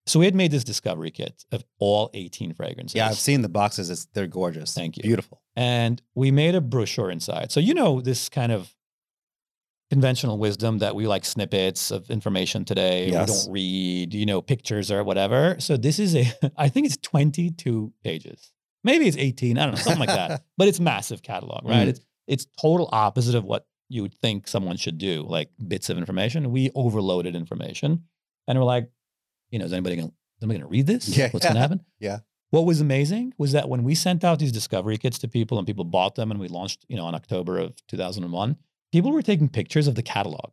[0.08, 2.94] So we had made this discovery kit of all 18 fragrances.
[2.94, 3.90] Yeah, I've seen the boxes.
[3.90, 4.72] It's they're gorgeous.
[4.72, 5.02] Thank you.
[5.02, 5.42] Beautiful.
[5.56, 7.50] And we made a brochure inside.
[7.50, 8.74] So you know this kind of
[9.90, 13.08] conventional wisdom that we like snippets of information today.
[13.08, 13.28] Yes.
[13.28, 15.56] We don't read, you know, pictures or whatever.
[15.58, 18.52] So this is a, I think it's 22 pages.
[18.84, 19.58] Maybe it's 18.
[19.58, 20.44] I don't know, something like that.
[20.56, 21.86] But it's massive catalog, right?
[21.86, 21.90] Mm.
[21.90, 25.98] It's it's total opposite of what you would think someone should do, like bits of
[25.98, 26.50] information.
[26.50, 28.04] We overloaded information,
[28.48, 28.90] and we're like,
[29.50, 31.08] you know, is anybody gonna is anybody gonna read this?
[31.08, 31.30] Yeah.
[31.30, 31.84] What's gonna happen?
[32.00, 32.20] Yeah.
[32.56, 35.66] What was amazing was that when we sent out these discovery kits to people and
[35.66, 38.56] people bought them and we launched, you know, in October of 2001,
[38.92, 40.52] people were taking pictures of the catalog.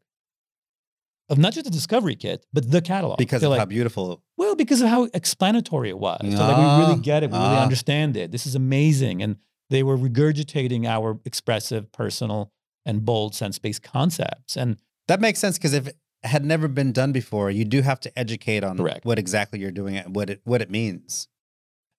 [1.29, 3.19] Of not just the discovery kit, but the catalog.
[3.19, 4.21] Because They're of like, how beautiful.
[4.35, 6.19] well, because of how explanatory it was.
[6.23, 7.63] So like Ah, we really get it, we really ah.
[7.63, 8.33] understand it.
[8.33, 9.23] This is amazing.
[9.23, 9.37] And
[9.69, 12.51] they were regurgitating our expressive, personal,
[12.85, 14.57] and bold Scent Space concepts.
[14.57, 14.75] And
[15.07, 18.19] That makes sense because if it had never been done before, you do have to
[18.19, 19.05] educate on Correct.
[19.05, 21.29] what exactly you're doing and what it what it means.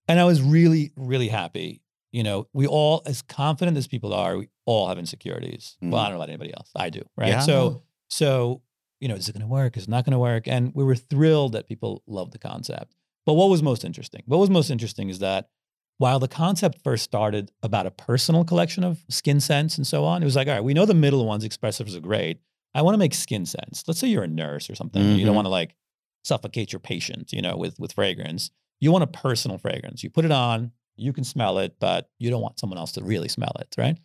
[0.07, 1.81] And I was really, really happy.
[2.11, 5.75] You know, we all, as confident as people are, we all have insecurities.
[5.81, 6.71] Well, I don't know about anybody else.
[6.75, 7.29] I do, right?
[7.29, 7.39] Yeah.
[7.41, 8.61] So, so
[9.01, 9.75] you know, is it going to work?
[9.77, 10.47] Is it not going to work?
[10.47, 12.95] And we were thrilled that people loved the concept.
[13.25, 14.23] But what was most interesting?
[14.25, 15.49] What was most interesting is that
[15.97, 20.21] while the concept first started about a personal collection of skin scents and so on,
[20.21, 22.39] it was like, all right, we know the middle ones, expressives are great.
[22.73, 23.83] I want to make skin scents.
[23.87, 25.01] Let's say you're a nurse or something.
[25.01, 25.25] You Mhm.
[25.27, 25.75] don't want to like
[26.23, 28.51] suffocate your patient, you know, with with fragrance.
[28.79, 30.03] You want a personal fragrance.
[30.03, 33.03] You put it on, you can smell it, but you don't want someone else to
[33.03, 33.97] really smell it, right?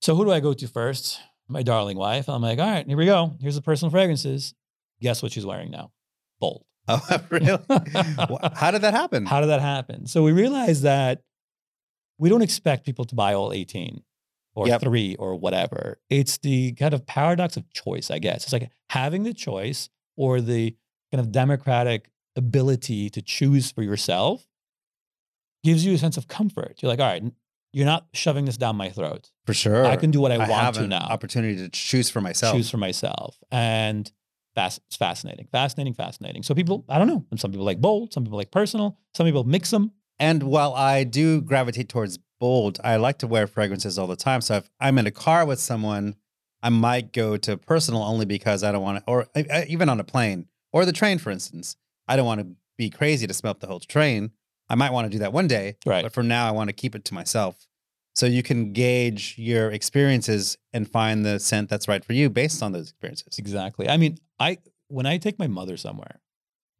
[0.00, 1.20] So who do I go to first?
[1.48, 2.28] My darling wife.
[2.28, 3.32] I'm like, all right, here we go.
[3.40, 4.54] Here's the personal fragrances.
[5.00, 5.92] Guess what she's wearing now?
[6.40, 6.64] Bold.
[6.88, 7.58] Oh, really?
[8.54, 9.24] How did that happen?
[9.26, 10.06] How did that happen?
[10.06, 11.22] So we realized that
[12.18, 14.02] we don't expect people to buy all 18
[14.56, 14.80] or Yep.
[14.80, 16.00] three or whatever.
[16.08, 18.42] It's the kind of paradox of choice, I guess.
[18.44, 20.74] It's like having the choice or the
[21.12, 24.46] kind of democratic ability to choose for yourself
[25.62, 26.78] gives you a sense of comfort.
[26.80, 27.22] You're like, all right,
[27.72, 29.30] you're not shoving this down my throat.
[29.46, 29.84] For sure.
[29.84, 31.06] I can do what I, I want to now.
[31.08, 32.56] opportunity to choose for myself.
[32.56, 33.36] choose for myself.
[33.50, 34.10] And
[34.56, 36.42] it's fascinating, fascinating, fascinating.
[36.42, 37.24] So people, I don't know.
[37.30, 39.92] And some people like bold, some people like personal, some people mix them.
[40.18, 44.40] And while I do gravitate towards bold, I like to wear fragrances all the time.
[44.40, 46.16] So if I'm in a car with someone,
[46.62, 49.28] I might go to personal only because I don't want to, or
[49.66, 51.76] even on a plane or the train, for instance.
[52.10, 54.32] I don't want to be crazy to smell up the whole train.
[54.68, 56.02] I might want to do that one day, Right.
[56.02, 57.66] but for now, I want to keep it to myself.
[58.14, 62.62] So you can gauge your experiences and find the scent that's right for you based
[62.62, 63.38] on those experiences.
[63.38, 63.88] Exactly.
[63.88, 66.20] I mean, I when I take my mother somewhere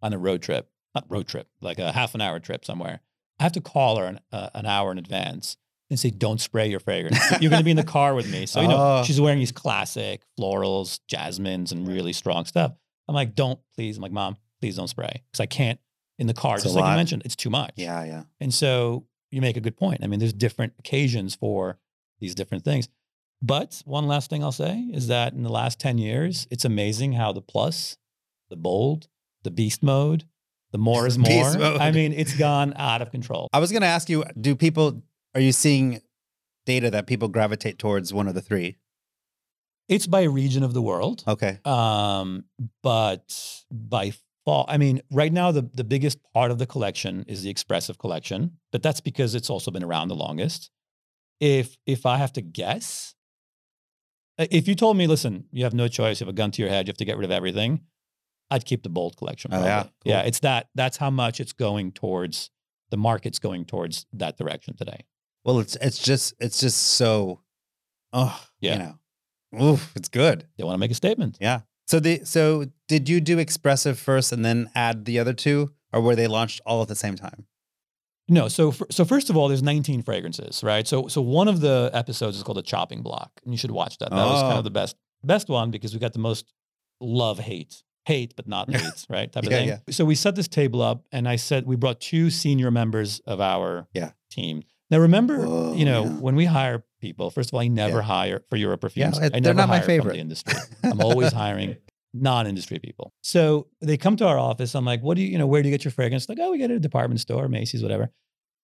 [0.02, 3.00] on a road trip, not road trip, like a half an hour trip somewhere,
[3.38, 5.56] I have to call her an, uh, an hour in advance
[5.88, 7.18] and say, "Don't spray your fragrance.
[7.40, 9.04] You're going to be in the car with me." So you know, Oh.
[9.04, 12.72] she's wearing these classic florals, jasmines, and really strong stuff.
[13.08, 15.80] I'm like, "Don't please." I'm like, "Mom, please don't spray," because I can't
[16.18, 16.56] in the car.
[16.56, 17.72] It's just like you mentioned, it's too much.
[17.76, 18.24] Yeah, yeah.
[18.40, 20.00] And so you make a good point.
[20.04, 21.78] I mean, there's different occasions for
[22.20, 22.88] these different things.
[23.42, 27.14] But one last thing I'll say is that in the last 10 years, it's amazing
[27.14, 27.96] how the plus,
[28.50, 29.08] the bold,
[29.44, 30.24] the beast mode,
[30.72, 31.46] the more is more.
[31.56, 33.48] I mean, it's gone out of control.
[33.52, 35.02] I was going to ask you, do people,
[35.34, 36.02] are you seeing
[36.66, 38.76] data that people gravitate towards one of the three?
[39.88, 41.24] It's by region of the world.
[41.26, 41.58] Okay.
[41.64, 42.44] Um,
[42.82, 44.12] but by
[44.50, 47.98] fall, I mean, right now the the biggest part of the collection is the expressive
[47.98, 50.70] collection, but that's because it's also been around the longest.
[51.40, 53.14] If if I have to guess,
[54.38, 56.62] uh, if you told me, listen, you have no choice, you have a gun to
[56.62, 57.80] your head, you have to get rid of everything,
[58.50, 59.52] I'd keep the bold collection.
[59.52, 59.68] Oh, Probably.
[59.70, 59.84] yeah?
[60.04, 60.28] yeah, Cool.
[60.28, 60.68] it's that.
[60.74, 62.50] That's how much it's going towards.
[62.90, 65.04] The market's going towards that direction today.
[65.44, 67.40] Well, it's, it's just, it's just so,
[68.12, 68.72] oh, Yeah.
[69.52, 70.46] you know, oof, it's good.
[70.58, 71.38] They want to make a statement.
[71.40, 71.60] Yeah.
[71.90, 76.00] So the, so did you do expressive first and then add the other two or
[76.00, 77.46] were they launched all at the same time?
[78.28, 80.86] No, so so first of all, there's 19 fragrances, right?
[80.86, 83.98] So so one of the episodes is called the chopping block, and you should watch
[83.98, 84.10] that.
[84.10, 84.58] That was kind Oh.
[84.58, 86.52] of the best best one because we got the most
[87.00, 89.66] love hate hate but not hate right type of thing.
[89.68, 89.78] yeah.
[89.90, 93.40] So we set this table up, and I said we brought two senior members of
[93.40, 94.12] our Yeah.
[94.30, 94.62] team.
[94.90, 96.10] Now remember, Whoa, you know, yeah.
[96.10, 98.02] when we hire people, first of all, I never Yeah.
[98.02, 99.22] hire for Europerfumes.
[99.22, 100.14] it- I they're not my favorite.
[100.14, 100.54] the industry.
[100.82, 101.76] I'm always hiring
[102.12, 103.12] non-industry people.
[103.22, 104.74] So they come to our office.
[104.74, 106.28] I'm like, what do you, you know, where do you get your fragrance?
[106.28, 108.10] Like, oh, we get it at a department store, Macy's, whatever.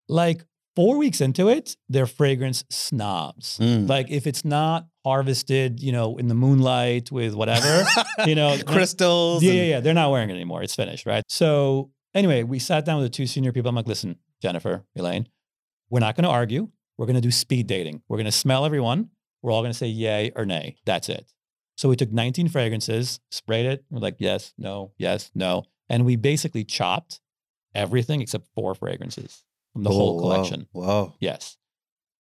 [0.09, 3.59] Like four weeks into it, they're fragrance snobs.
[3.59, 3.89] Mm.
[3.89, 7.87] Like if it's not harvested, you know, in the moonlight with whatever,
[8.27, 9.43] you know, crystals.
[9.45, 9.81] yeah, yeah, yeah.
[9.81, 10.63] They're not wearing it anymore.
[10.65, 11.23] It's finished, right?
[11.29, 13.69] So anyway, we sat down with the two senior people.
[13.69, 15.29] I'm like, listen, Jennifer, Elaine,
[15.91, 16.69] we're not going to argue.
[16.99, 18.03] We're going to do speed dating.
[18.09, 19.11] We're going to smell everyone.
[19.43, 20.77] We're all going to say yay or nay.
[20.85, 21.33] That's it.
[21.77, 23.85] So we took 19 fragrances, sprayed it.
[23.91, 25.65] We're like, yes, no, yes, no.
[25.89, 27.21] And we basically chopped
[27.75, 30.67] everything except four fragrances from the whole Whoa, collection.
[30.73, 31.15] Whoa.
[31.21, 31.59] Yes.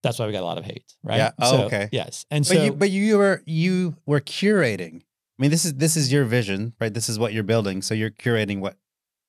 [0.03, 1.17] That's why we got a lot of hate, right?
[1.17, 1.31] Yeah.
[1.41, 1.89] Oh, So, okay.
[1.91, 2.27] Yes.
[2.31, 5.03] And But so you, but you were you were curating.
[5.39, 6.93] I mean, this is this is your vision, right?
[6.93, 7.83] This is what you're building.
[7.83, 8.77] So you're curating what.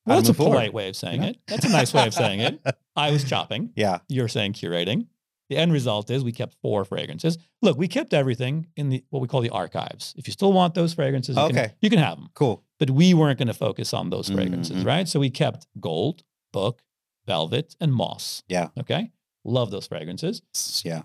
[0.08, 1.28] Well, that's a forward, polite way of saying you know?
[1.30, 1.38] it.
[1.48, 2.60] That's a nice way of saying it.
[2.96, 3.72] I was chopping.
[3.76, 4.00] Yeah.
[4.10, 5.08] you're saying curating.
[5.50, 7.38] The end result is we kept four fragrances.
[7.62, 10.14] Look, we kept everything in the what we call the archives.
[10.18, 11.74] If you still want those fragrances, you, can, Okay.
[11.82, 12.30] you can have them.
[12.34, 12.64] Cool.
[12.80, 14.86] But we weren't going to focus on those fragrances, Mhm.
[14.86, 15.08] right?
[15.08, 16.82] So we kept gold, book,
[17.26, 18.44] velvet, and moss.
[18.50, 18.70] Yeah.
[18.78, 19.12] Okay.
[19.46, 20.42] Love those fragrances.
[20.84, 21.04] Yeah.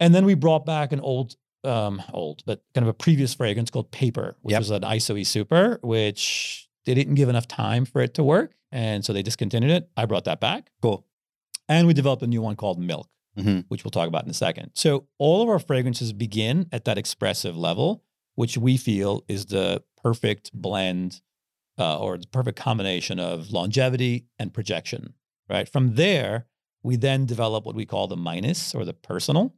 [0.00, 3.70] And then we brought back an old, um, old, but kind of a previous fragrance
[3.70, 4.60] called Paper, which Yep.
[4.60, 8.52] was an ISOE Super, which they didn't give enough time for it to work.
[8.72, 9.88] And so they discontinued it.
[9.96, 10.70] I brought that back.
[10.82, 11.06] Cool.
[11.68, 13.64] And we developed a new one called Milk Mhm.
[13.68, 14.70] which we'll talk about in a second.
[14.74, 18.04] So all of our fragrances begin at that expressive level,
[18.36, 21.20] which we feel is the perfect blend
[21.76, 25.14] uh, or the perfect combination of longevity and projection.
[25.50, 26.46] Right from there,
[26.84, 29.54] we then develop what we call the minus or the personal,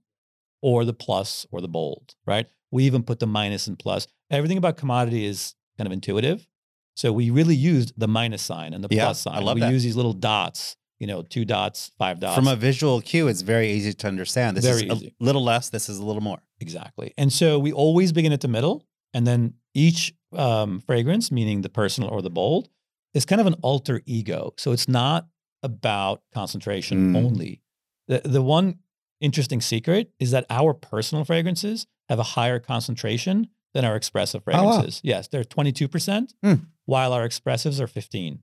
[0.63, 2.15] or the plus or the bold.
[2.25, 2.49] Right.
[2.71, 4.07] We even put the minus and plus.
[4.31, 6.49] Everything about commodity is kind of intuitive.
[6.97, 9.45] So we really used the minus sign and the Yeah, plus I sign.
[9.45, 9.73] love we that.
[9.73, 12.35] use these little dots, you know, two dots, five dots.
[12.35, 14.57] From a visual cue, it's very easy to understand.
[14.57, 15.15] This Very is easy.
[15.21, 15.69] a little less.
[15.69, 16.39] This is a little more.
[16.61, 17.13] Exactly.
[17.19, 18.83] And so we always begin at the middle,
[19.13, 22.69] and then each um, fragrance, meaning the personal or the bold,
[23.15, 24.55] is kind of an alter ego.
[24.57, 25.29] So it's not
[25.63, 27.17] about concentration Mm.
[27.25, 27.63] only.
[28.09, 28.79] The, the one
[29.21, 34.53] interesting secret is that our personal fragrances have a higher concentration than our expressive Oh,
[34.53, 34.71] wow.
[34.73, 35.03] fragrances.
[35.05, 36.55] Yes, they're 22%, Hmm.
[36.87, 38.43] while our expressives are 15.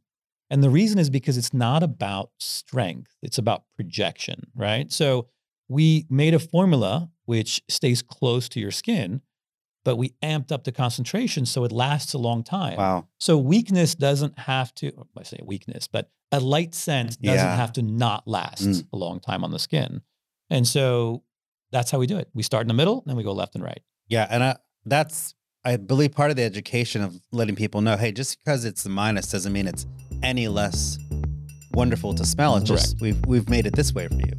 [0.52, 4.92] And the reason is because it's not about strength, it's about projection, right?
[4.92, 5.28] So
[5.68, 9.22] we made a formula which stays close to your skin,
[9.84, 12.78] but we amped up the concentration so it lasts a long time.
[12.78, 13.08] Wow.
[13.20, 17.56] So weakness doesn't have to, I say weakness, but a light scent doesn't Yeah.
[17.56, 18.88] have to not last Mm.
[18.94, 20.02] a long time on the skin.
[20.52, 21.24] And so
[21.72, 22.30] that's how we do it.
[22.36, 23.82] We start in the middle, then we go left and right.
[24.10, 28.12] Yeah, and I, that's I believe part of the education of letting people know, hey,
[28.12, 29.86] just because it's the minus doesn't mean it's
[30.22, 30.98] any less
[31.74, 32.58] wonderful to smell.
[32.58, 34.34] It's just we've we've made it this way for you.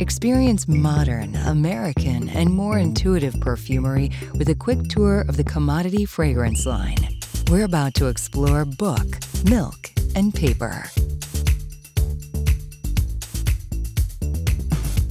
[0.00, 6.66] Experience modern, American, and more intuitive perfumery with a quick tour of the commodity fragrance
[6.66, 6.96] line.
[7.50, 10.84] We're about to explore book, milk, and paper.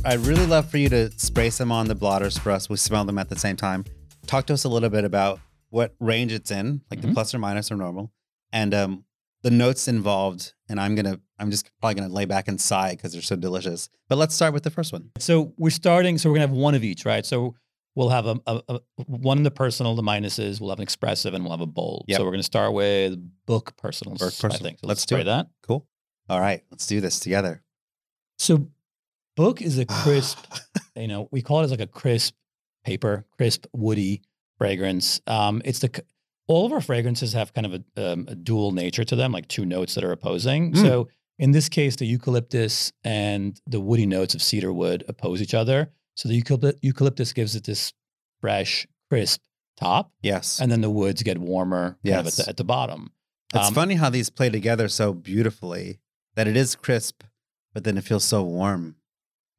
[0.06, 2.70] I'd really love for you to spray some on the blotters for us.
[2.70, 3.86] We smell them at the same time.
[4.28, 5.40] Talk to us a little bit about
[5.70, 7.14] what range it's in, like the Mhm.
[7.16, 8.12] plus or minus or normal,
[8.52, 9.06] and um,
[9.42, 10.54] the notes involved.
[10.70, 13.90] And I'm gonna, I'm just probably gonna lay back and sigh because they're so delicious.
[14.08, 15.10] But let's start with the first one.
[15.18, 17.26] So we're starting, so we're gonna have one of each, right?
[17.26, 17.56] So
[17.96, 21.34] we'll have a, a, a one in the personal, the minuses, we'll have an expressive,
[21.34, 22.06] and we'll have a bold.
[22.10, 22.18] Yep.
[22.20, 24.20] So we're gonna start with book personals.
[24.20, 24.60] Book I personal.
[24.64, 24.80] think.
[24.82, 25.24] So Let's let's do it.
[25.24, 25.48] that.
[25.64, 25.88] Cool.
[26.30, 27.64] All right, let's do this together.
[28.38, 28.68] So
[29.36, 30.40] Book is a crisp,
[30.96, 32.36] you know, we call it as like a crisp
[32.84, 34.22] paper, crisp, woody
[34.58, 35.22] fragrance.
[35.28, 36.04] Um, it's the
[36.48, 39.48] all of our fragrances have kind of a, um, a dual nature to them, like
[39.48, 40.74] two notes that are opposing.
[40.74, 40.82] Mm.
[40.82, 41.08] So
[41.40, 45.90] in this case, the eucalyptus and the woody notes of cedar wood oppose each other.
[46.16, 46.36] So the
[46.82, 47.94] eucalyptus, gives it this
[48.40, 49.42] fresh, crisp
[49.76, 50.62] top, yes.
[50.62, 52.36] and then the woods get warmer kind of at Yes.
[52.38, 53.12] the, at the bottom.
[53.54, 56.00] It's um, funny how these play together so beautifully
[56.36, 57.24] that it is crisp,
[57.74, 58.96] but then it feels so warm.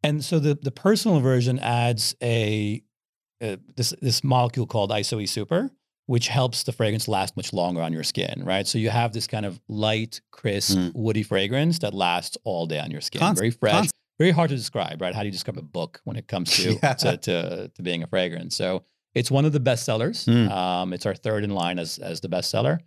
[0.06, 2.82] And so the the personal version adds a
[3.44, 5.70] uh, this this molecule called ISOE super,
[6.06, 8.66] which helps the fragrance last much longer on your skin, right?
[8.66, 10.92] So you have this kind of light, crisp, Mm.
[10.94, 13.20] woody fragrance that lasts all day on your skin.
[13.20, 15.14] Cons- very fresh, cons- very hard to describe, right?
[15.14, 16.94] How do you describe a book when it comes to Yeah.
[16.94, 18.56] to, to to being a fragrance?
[18.56, 18.84] So
[19.14, 20.24] it's one of the best sellers.
[20.26, 20.50] Mm.
[20.50, 22.80] Um, it's our third in line as as the best seller.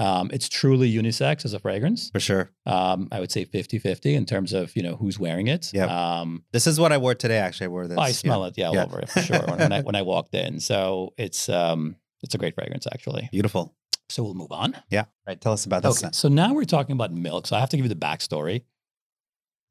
[0.00, 2.10] Um, it's truly unisex as a fragrance.
[2.10, 2.50] For sure.
[2.66, 5.72] Um, I would say 50-50 in terms of, you know, who's wearing it.
[5.74, 5.88] Yep.
[5.90, 7.36] Um, This is what I wore today.
[7.38, 7.98] Actually, I wore this.
[7.98, 8.12] I yeah.
[8.12, 8.84] smell it, yeah, all Yeah.
[8.84, 10.58] over it for sure when, when I when I walked in.
[10.60, 13.28] So it's um it's a great fragrance actually.
[13.30, 13.74] Beautiful.
[14.08, 14.76] So we'll move on.
[14.90, 15.04] Yeah.
[15.26, 15.40] Right.
[15.40, 15.92] Tell us about this.
[15.98, 16.14] Okay, scent.
[16.16, 17.46] so now we're talking about milk.
[17.46, 18.62] So I have to give you the backstory.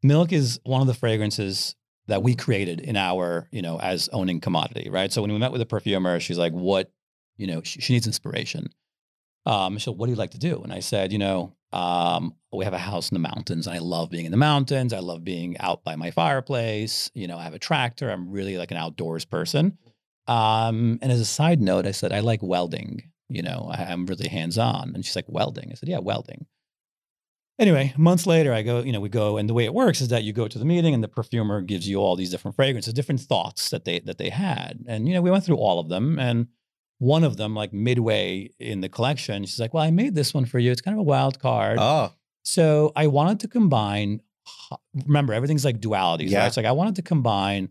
[0.04, 1.76] Milk is one of the fragrances
[2.08, 5.12] that we created in our, you know, as owning commodity, right?
[5.12, 6.92] So when we met with the perfumer, she's like, "What,
[7.38, 8.70] you know, she, she needs inspiration."
[9.46, 10.62] Um, so what do you like to do?
[10.64, 13.68] And I said, you know, um, we have a house in the mountains.
[13.68, 14.94] And I love being in the mountains.
[14.94, 17.12] I love being out by my fireplace.
[17.14, 18.10] You know, I have a tractor.
[18.10, 19.78] I'm really like an outdoors person.
[20.28, 23.12] Um, and as a side note, I said I like welding.
[23.30, 24.92] You know, I, I'm really hands on.
[24.94, 25.70] And she's like, welding.
[25.72, 26.46] I said, yeah, welding.
[27.60, 30.08] Anyway, months later, I go, you know, we go, and the way it works is
[30.08, 32.94] that you go to the meeting, and the perfumer gives you all these different fragrances,
[32.94, 35.90] different thoughts that they that they had, and you know, we went through all of
[35.90, 36.48] them, and
[37.00, 40.46] one of them, like midway in the collection, she's like, "Well, I made this one
[40.46, 40.72] for you.
[40.72, 41.78] It's kind of a wild card.
[41.80, 44.22] Oh, So I wanted to combine.
[45.06, 46.40] Remember, everything's like dualities, Yeah.
[46.40, 46.48] right?
[46.48, 47.70] It's like I wanted to combine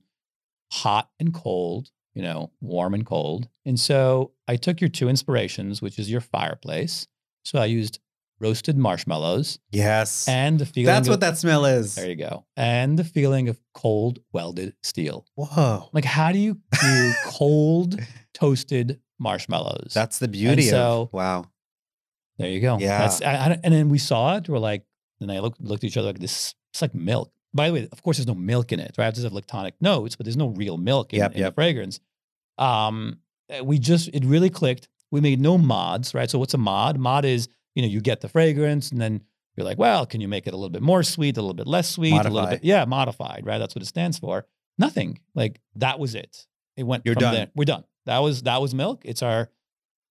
[0.73, 3.49] hot and cold, you know, warm and cold.
[3.65, 7.07] And so I took your two inspirations, which is your fireplace.
[7.45, 7.99] So I used
[8.41, 10.29] roasted marshmallows yes.
[10.29, 10.87] and the feeling.
[10.87, 11.95] That's of, what that smell is.
[11.97, 12.45] There you go.
[12.57, 15.27] And the feeling of cold welded steel.
[15.35, 15.89] Whoa.
[15.93, 17.99] Like, how do you do cold
[18.35, 19.93] toasted marshmallows?
[19.95, 21.47] That's the beauty so- of wow.
[22.39, 22.79] There you go.
[22.79, 22.99] Yeah.
[23.01, 24.49] That's, I, I, and then we saw it.
[24.49, 24.85] We're like,
[25.21, 26.55] and I looked looked at each other like this.
[26.73, 27.33] It's like milk.
[27.53, 29.13] By the way, of course, there's no milk in it, right?
[29.13, 31.99] There's have lactonic notes, but there's no real milk in, Yep, in the fragrance.
[32.59, 33.19] Um,
[33.51, 34.89] uh, we just it really clicked.
[35.11, 36.31] We made no mods, right?
[36.31, 36.99] So what's a mod?
[36.99, 39.23] Mod is you know you get the fragrance, and then
[39.57, 41.67] you're like, well, can you make it a little bit more sweet, a little bit
[41.67, 43.59] less sweet, a little bit, yeah, modified, right?
[43.59, 44.47] That's what it stands for.
[44.77, 45.19] Nothing.
[45.35, 46.47] Like that was it.
[46.77, 47.05] It went.
[47.05, 47.35] You're from done.
[47.35, 47.49] There.
[47.57, 47.85] We're done.
[48.09, 49.03] That was that was milk.
[49.05, 49.49] It's our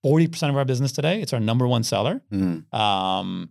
[0.04, 1.22] forty percent of our business today.
[1.22, 2.22] It's our number one seller.
[2.32, 2.72] Mm.
[2.74, 3.50] Um,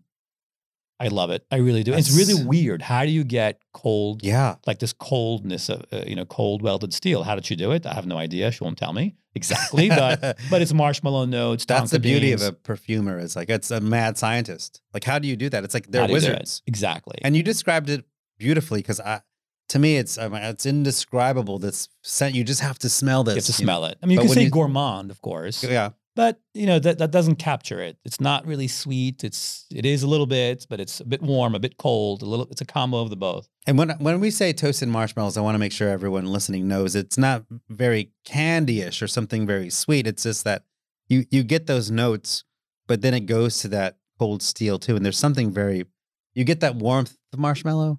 [0.99, 1.45] I love it.
[1.51, 1.93] I really do.
[1.93, 2.81] It's really weird.
[2.81, 4.55] How do you get cold, Yeah.
[4.67, 7.23] like this coldness of, uh, you know, cold welded steel?
[7.25, 7.85] How did she do it?
[7.85, 8.51] I have no idea.
[8.51, 10.21] She won't tell me exactly, but
[10.51, 11.67] but it's marshmallow notes.
[11.67, 13.19] That's the beauty of a perfumer.
[13.19, 14.81] Is like it's a mad scientist.
[14.95, 15.65] Like, how do you do that?
[15.65, 16.31] It's like they're How do you do it?
[16.31, 16.63] wizards.
[16.67, 17.19] Exactly.
[17.21, 18.07] And you described it
[18.39, 19.21] beautifully because I,
[19.69, 21.59] to me, it's I mean, it's indescribable.
[21.59, 22.35] This scent.
[22.35, 23.35] You just have to smell this.
[23.35, 23.73] you have to you know?
[23.73, 23.99] smell it.
[24.03, 25.91] I mean, you But can say you- gourmand, of course, Yeah.
[26.15, 27.99] but you know that that doesn't capture it.
[28.05, 29.25] It's not really sweet.
[29.25, 32.23] It's it is a little bit, but it's a bit warm, a bit cold.
[32.23, 32.47] A little.
[32.51, 33.49] It's a combo of the both.
[33.67, 36.95] And when when we say toasted marshmallows, I want to make sure everyone listening knows
[36.95, 40.07] it's not very candy-ish or something very sweet.
[40.07, 40.65] It's just that
[41.09, 42.45] you you get those notes,
[42.87, 44.97] but then it goes to that cold steel too.
[44.97, 45.87] And there's something very
[46.35, 47.99] you get that warmth of marshmallow.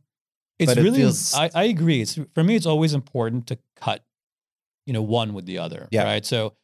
[0.60, 1.00] It's But it really.
[1.00, 2.02] feels- I, I agree.
[2.02, 2.56] It's for me.
[2.56, 4.04] It's always important to cut,
[4.86, 5.88] you know, one with the other.
[5.92, 6.04] Yeah.
[6.04, 6.26] Right.
[6.26, 6.56] So,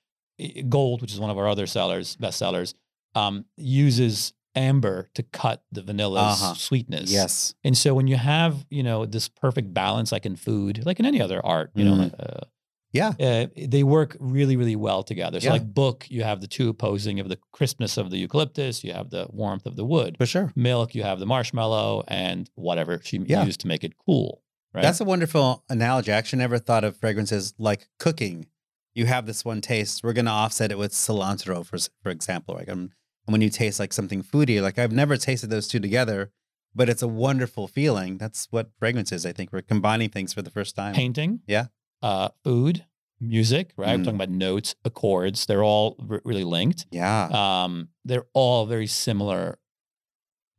[0.70, 2.74] gold, which is one of our other sellers, best sellers,
[3.16, 6.54] um, uses amber to cut the vanilla's Uh-huh.
[6.56, 7.12] sweetness.
[7.12, 7.54] Yes.
[7.64, 11.06] And so when you have, you know, this perfect balance, like in food, like in
[11.06, 12.14] any other art, you know, Mhm.
[12.20, 12.46] uh,
[12.94, 13.14] Yeah.
[13.20, 15.40] uh, they work really, really well together.
[15.40, 15.54] So Yeah.
[15.54, 19.10] like book, you have the two opposing of the crispness of the eucalyptus, you have
[19.10, 20.16] the warmth of the wood.
[20.18, 20.52] For sure.
[20.56, 23.44] Milk, you have the marshmallow and whatever she Yeah.
[23.46, 24.44] used to make it cool.
[24.74, 24.82] Right.
[24.84, 26.12] That's a wonderful analogy.
[26.12, 28.48] I actually never thought of fragrances like cooking.
[28.96, 30.04] You have this one taste.
[30.04, 32.56] We're going to offset it with cilantro, for for example.
[32.56, 32.92] Like, um,
[33.26, 36.32] when you taste like something foodie, like I've never tasted those two together,
[36.76, 38.18] but it's a wonderful feeling.
[38.18, 39.26] That's what fragrance is.
[39.26, 40.94] I think we're combining things for the first time.
[40.94, 41.68] painting, Yeah.
[42.04, 42.86] Uh, food,
[43.20, 43.88] music, right?
[43.90, 43.98] Mm.
[43.98, 45.48] We're talking about notes, accords.
[45.48, 46.86] They're all r- really linked.
[46.92, 47.30] Yeah.
[47.32, 49.58] Um, they're all very similar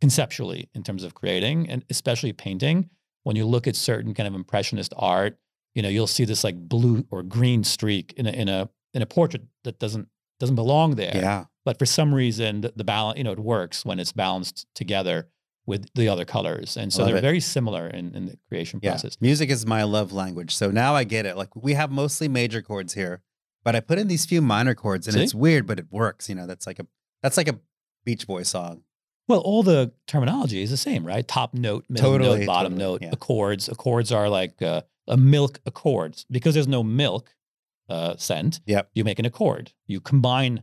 [0.01, 2.91] conceptually in terms of creating, and especially painting.
[3.23, 5.39] When you look at certain kind of impressionist art,
[5.75, 9.03] you know you'll see this like blue or green streak in a in a in
[9.03, 10.09] a portrait that doesn't
[10.41, 11.13] doesn't belong there.
[11.15, 11.45] yeah.
[11.65, 15.29] But for some reason, the, the balance, you know, it works when it's balanced together.
[15.67, 17.23] With the other colors, and so they're it.
[17.23, 18.91] very similar in, in the creation Yeah.
[18.93, 19.17] process.
[19.21, 20.55] Music is my love language.
[20.55, 21.37] So now I get it.
[21.37, 23.23] Like we have mostly major chords here,
[23.65, 25.23] but I put in these few minor chords and See?
[25.23, 26.29] it's weird, but it works.
[26.29, 26.87] You know, that's like a
[27.23, 27.59] that's like a
[28.05, 28.83] Beach Boy song.
[29.27, 31.27] Well, all the terminology is the same, right?
[31.27, 33.11] Top note, middle Totally, note, bottom totally, note, yeah.
[33.13, 33.69] accords.
[33.71, 37.35] Accords are like uh, a milk accord because there's no milk
[37.89, 38.61] uh, scent.
[38.67, 38.91] Yep.
[38.95, 39.73] You make an accord.
[39.87, 40.63] You combine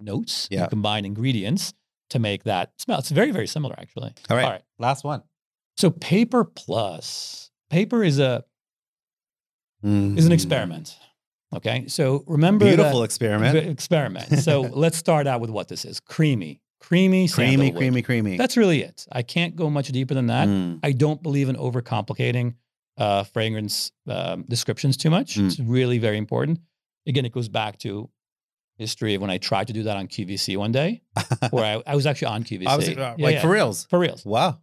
[0.00, 0.48] notes.
[0.50, 0.62] Yeah.
[0.62, 1.74] You combine ingredients
[2.10, 2.98] to make that smell.
[2.98, 4.14] It's very very similar actually.
[4.30, 4.44] All right.
[4.44, 4.62] All right.
[4.78, 5.22] Last one.
[5.76, 8.44] So paper plus paper is a
[9.82, 10.34] is an Mm.
[10.34, 10.96] experiment.
[11.54, 11.86] Okay.
[11.88, 13.56] So remember Beautiful experiment.
[13.56, 14.40] experiment.
[14.40, 16.00] So let's start out with what this is.
[16.00, 16.60] Creamy.
[16.80, 18.36] Creamy creamy, creamy, creamy.
[18.36, 19.06] That's really it.
[19.10, 20.46] I can't go much deeper than that.
[20.48, 20.78] Mm.
[20.82, 22.54] I don't believe in overcomplicating
[22.96, 25.36] uh, fragrance um, descriptions too much.
[25.36, 25.46] Mm.
[25.46, 26.60] It's really very important.
[27.06, 28.08] Again, it goes back to
[28.78, 31.02] history of when I tried to do that on QVC one day,
[31.50, 32.66] where I, I was actually on QVC.
[32.66, 33.84] I was, uh, Yeah, like yeah, for reals.
[33.90, 34.24] for reals.
[34.24, 34.58] Wow.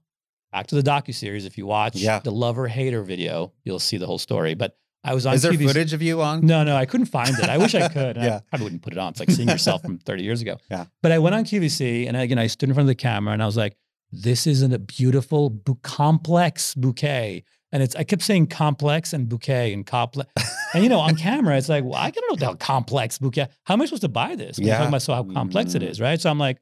[0.51, 1.45] Back to the docu series.
[1.45, 2.19] If you watch Yeah.
[2.19, 4.53] the lover hater video, you'll see the whole story.
[4.55, 5.67] But I was on Is there QVC.
[5.67, 6.45] footage of you on?
[6.45, 7.43] No, no, I couldn't find it.
[7.49, 8.15] I wish I could.
[8.15, 8.37] Yeah.
[8.37, 9.09] I probably wouldn't put it on.
[9.11, 10.57] It's like seeing yourself from 30 years ago.
[10.71, 10.85] Yeah.
[11.03, 13.43] But I went on QVC and again, I stood in front of the camera and
[13.43, 13.75] I was like,
[14.11, 17.43] this is a beautiful, bu- complex bouquet.
[17.75, 20.31] And it's, I kept saying complex and bouquet and complex.
[20.73, 23.17] and you know, on camera, it's like, well, I don't know what the hell complex
[23.17, 23.49] bouquet.
[23.65, 24.57] How am I supposed to buy this?
[24.57, 24.77] Yeah.
[24.77, 25.89] talking about so how complex it Mm.
[25.89, 26.21] is, right?
[26.21, 26.57] So I'm like,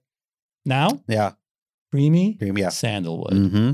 [0.65, 1.33] now, Yeah.
[1.91, 2.61] creamy Creamy.
[2.61, 2.69] Yeah.
[2.69, 3.33] sandalwood.
[3.33, 3.71] hmm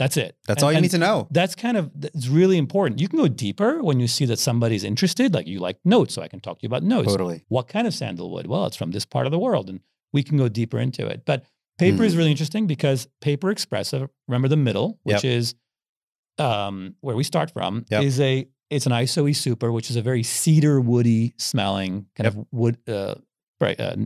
[0.00, 0.36] That's it.
[0.48, 1.28] That's And- all you need to know.
[1.30, 3.00] that's kind of it's really important.
[3.00, 6.22] You can go deeper when you see that somebody's interested, like you like notes, so
[6.22, 7.06] I can talk to you about notes.
[7.12, 7.44] Totally.
[7.46, 8.48] What kind of sandalwood?
[8.48, 9.78] Well, it's from this part of the world, and
[10.12, 11.22] we can go deeper into it.
[11.24, 11.44] But
[11.78, 12.18] paper is Mm.
[12.18, 14.08] really interesting because paper expressive.
[14.26, 15.32] Remember the middle, which Yep.
[15.38, 15.54] is
[16.38, 18.02] um, where we start from, Yep.
[18.02, 22.46] is a it's an ISOE super, which is a very cedar woody smelling kind of
[22.52, 23.14] wood uh,
[23.58, 23.96] fra- uh,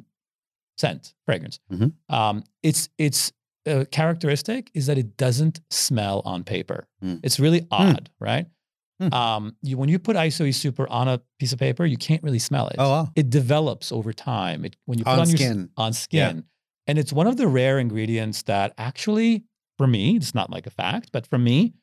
[0.79, 1.59] scent fragrance.
[1.73, 1.93] Mhm.
[2.09, 3.33] Um, it's it's
[3.67, 6.87] uh, characteristic is that it doesn't smell on paper.
[7.03, 7.21] Mm.
[7.23, 8.47] It's really odd, right?
[9.01, 9.13] Hmm.
[9.13, 12.39] Um, you, when you put ISOE super on a piece of paper, you can't really
[12.39, 12.77] smell it.
[12.79, 13.09] Oh, wow.
[13.15, 14.65] It develops over time.
[14.65, 15.69] It, when you put On on, your skin.
[15.77, 16.45] on skin,
[16.87, 19.45] and it's one of the rare ingredients that actually,
[19.79, 21.75] for me, it's not like a fact, but for me,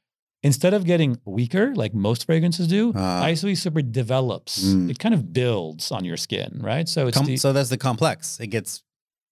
[0.44, 3.24] instead of getting weaker like most fragrances do, Ah.
[3.26, 4.64] ISOE super develops.
[4.66, 4.90] Mm.
[4.92, 6.88] It kind of builds on your skin, right?
[6.90, 8.40] So it's Com- the, so that's the complex.
[8.40, 8.84] It gets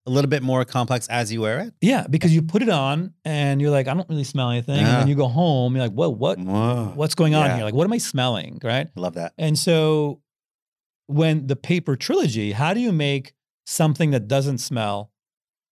[0.07, 1.73] a little bit more complex as you wear it.
[1.79, 4.87] yeah, because you put it on and you're like, I don't really smell anything, and
[4.87, 6.91] then you go home, you're like, what, what, Whoa.
[6.95, 7.55] what's going on Yeah.
[7.57, 7.65] here?
[7.65, 8.87] Like, what am I smelling, right?
[8.97, 9.33] I love that.
[9.37, 10.21] And so
[11.05, 13.33] when the paper trilogy, how do you make
[13.67, 15.11] something that doesn't smell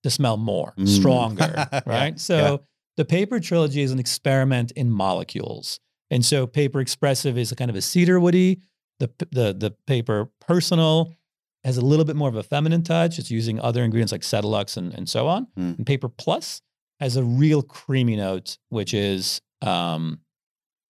[0.03, 0.87] to smell more, Mm.
[0.87, 2.19] stronger, Yeah, right?
[2.19, 2.57] So yeah.
[2.99, 5.79] The paper trilogy is an experiment in molecules.
[6.11, 8.59] And so paper expressive is a kind of a cedar woody.
[8.99, 11.15] The, the, the paper personal
[11.63, 13.17] has a little bit more of a feminine touch.
[13.17, 15.47] It's using other ingredients like Cetalox and, and so on.
[15.57, 15.77] Mm.
[15.77, 16.61] And paper plus
[16.99, 20.19] has a real creamy note, which is um,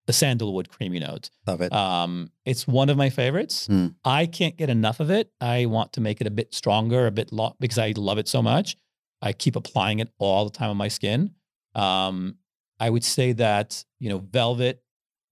[0.08, 1.30] the sandalwood creamy note.
[1.46, 1.72] Love it.
[1.72, 3.68] Um, it's one of my favorites.
[3.68, 3.90] Hmm.
[4.04, 5.32] I can't get enough of it.
[5.40, 8.28] I want to make it a bit stronger, a bit long because I love it
[8.28, 8.78] so much.
[9.22, 11.36] I keep applying it all the time on my skin.
[11.76, 12.38] Um,
[12.80, 14.82] I would say that you know, Velvet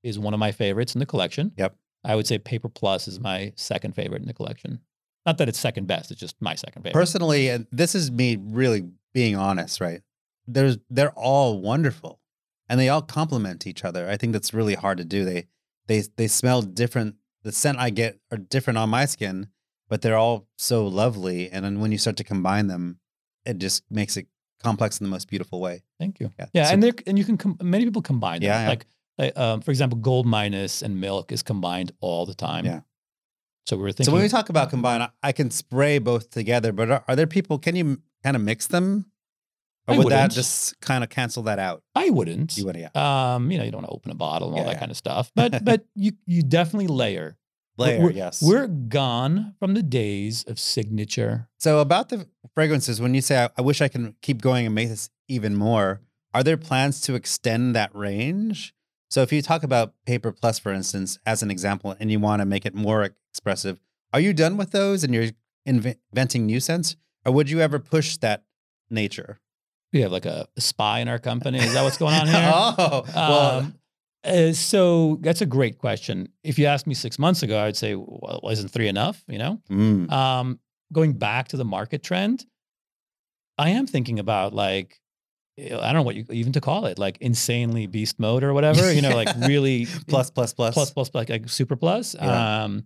[0.04, 1.52] is one of my favorites in the collection.
[1.58, 1.76] Yep.
[2.04, 4.80] I would say Paper Plus is my second favorite in the collection.
[5.26, 6.94] Not that it's second best; it's just my second favorite.
[6.94, 10.02] Personally, and this is me really being honest, right?
[10.48, 12.22] There's they're all wonderful,
[12.70, 14.10] and they all complement each other.
[14.10, 15.26] I think that's really hard to do.
[15.26, 15.48] They
[15.88, 17.16] they they smell different.
[17.44, 19.48] The scent I get are different on my skin,
[19.90, 21.50] but they're all so lovely.
[21.50, 23.00] And then when you start to combine them,
[23.46, 24.28] it just makes it
[24.64, 25.84] complex in the most beautiful way.
[26.00, 26.32] Thank you.
[26.40, 26.46] Yeah.
[26.54, 28.48] Yeah, So- and there and you can com- many people combine them.
[28.50, 28.70] Yeah, yeah.
[28.70, 28.86] Like,
[29.18, 32.66] like, um, for example, Gold Minus and Milk is combined all the time.
[32.66, 32.82] Yeah.
[33.66, 34.06] So we were thinking.
[34.06, 36.72] so when we talk about combine, I- I can spray both together.
[36.72, 37.60] But are, are there people?
[37.60, 39.12] Can you kind of mix them,
[39.88, 41.84] or I would that just kind of cancel that out?
[41.96, 42.58] I wouldn't.
[42.58, 42.90] You wouldn't.
[42.96, 43.36] yeah.
[43.36, 44.80] Um, you know, you don't want to open a bottle and all that yeah.
[44.80, 45.32] kind of stuff.
[45.36, 47.38] But but you you definitely layer.
[47.80, 48.42] Layer, we're, yes.
[48.42, 51.48] We're gone from the days of signature.
[51.60, 52.28] So about the
[52.58, 55.56] fragrances, when you say I, I wish I can keep going and make this even
[55.56, 56.02] more,
[56.34, 58.74] are there plans to extend that range?
[59.12, 62.42] So if you talk about Paper Plus, for instance, as an example, and you want
[62.42, 63.80] to make it more expressive,
[64.12, 65.28] are you done with those and you're
[65.68, 66.96] inventing new scents,
[67.28, 68.44] or would you ever push that
[68.90, 69.40] nature?
[69.94, 71.60] We have like a, spy in our company.
[71.60, 72.52] Is that what's going on here?
[72.52, 73.76] oh, well, Um,
[74.24, 76.30] uh, so that's a great question.
[76.44, 79.24] If you asked me six months ago, I'd say, well, isn't three enough?
[79.28, 80.60] You know, mm, um,
[80.94, 82.46] going back to the market trend,
[83.58, 85.00] I am thinking about like,
[85.60, 88.94] I don't know what you even to call it, like insanely beast mode or whatever.
[88.94, 90.74] You know, like really plus, plus, plus.
[90.76, 92.16] plus plus like, like super plus.
[92.16, 92.64] Yeah.
[92.66, 92.86] Um,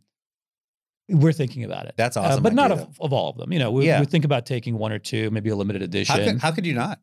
[1.10, 1.95] we're thinking about it.
[1.97, 2.43] That's Uh, awesome.
[2.43, 3.52] but not of, of all of them.
[3.52, 3.99] You know, we, Yeah.
[3.99, 6.16] we think about taking one or two, maybe a limited edition.
[6.18, 7.02] How could, how could you not?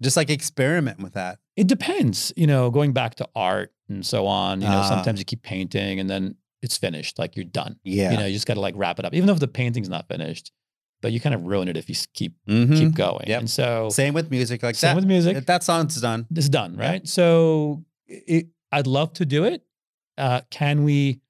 [0.00, 1.40] Just like experiment with that.
[1.56, 4.60] It depends, you know, going back to art and so on.
[4.60, 4.88] You know, Ah.
[4.88, 7.78] sometimes you keep painting and then it's finished, like you're done.
[7.84, 8.10] Yeah.
[8.12, 10.08] You know, you just got to like wrap it up, even if the painting's not
[10.08, 10.52] finished.
[11.00, 12.76] But you kind of ruin it if you keep Mhm.
[12.76, 13.24] keep going.
[13.28, 13.38] Yep.
[13.40, 14.96] And so Same with music like same that.
[14.96, 15.36] with music.
[15.36, 16.26] If that song's done.
[16.34, 16.88] it's done, Yeah.
[16.90, 17.06] right?
[17.08, 19.62] So it, I'd love to do it.
[20.16, 21.20] Uh, can we?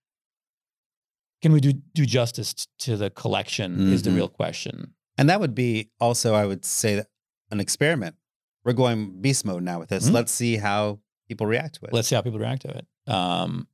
[1.43, 3.93] Can we do do justice to the collection?
[3.93, 4.17] Is the Mhm.
[4.17, 4.95] real question.
[5.19, 7.09] And that would be also, I would say, that
[7.51, 8.17] an experiment.
[8.65, 10.09] We're going beast mode now with this.
[10.09, 10.13] Mhm.
[10.15, 11.93] Let's see how people react to it.
[11.93, 12.87] Let's see how people react to it.
[13.13, 13.69] Um,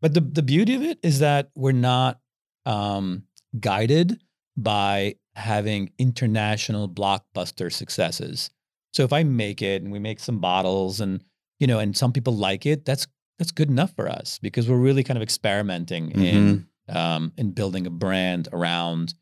[0.00, 2.20] but the the beauty of it is that we're not
[2.66, 3.24] um,
[3.58, 4.20] guided
[4.56, 8.50] by having international blockbuster successes.
[8.92, 11.22] So if I make it and we make some bottles and
[11.58, 13.06] you know and some people like it, that's
[13.38, 17.86] that's good enough for us because we're really kind of experimenting in um, in building
[17.86, 19.14] a brand around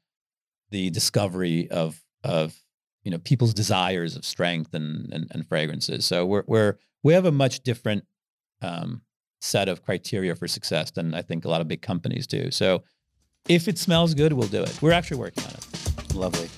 [0.71, 2.57] the discovery of of
[3.05, 6.05] you know people's desires of strength and and, and fragrances.
[6.07, 8.05] So we're we're we have a much different
[8.63, 9.03] um,
[9.47, 12.51] set of criteria for success than I think a lot of big companies do.
[12.51, 12.83] So
[13.49, 14.83] if it smells good, we'll do it.
[14.83, 16.15] We're actually working on it.
[16.15, 16.49] Lovely.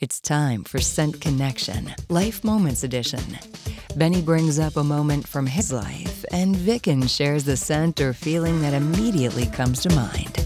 [0.00, 3.24] It's time for Scent Connection, Life Moments Edition.
[3.96, 8.62] Benny brings up a moment from his life, and Vicken shares the scent or feeling
[8.62, 10.36] that immediately comes to mind.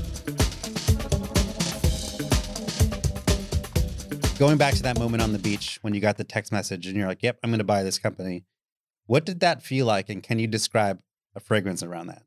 [4.39, 6.97] Going back to that moment on the beach when you got the text message and
[6.97, 8.47] you're like, yep, I'm going to buy this company.
[9.07, 10.09] What did that feel like?
[10.09, 11.01] And can you describe
[11.35, 12.23] a fragrance around that?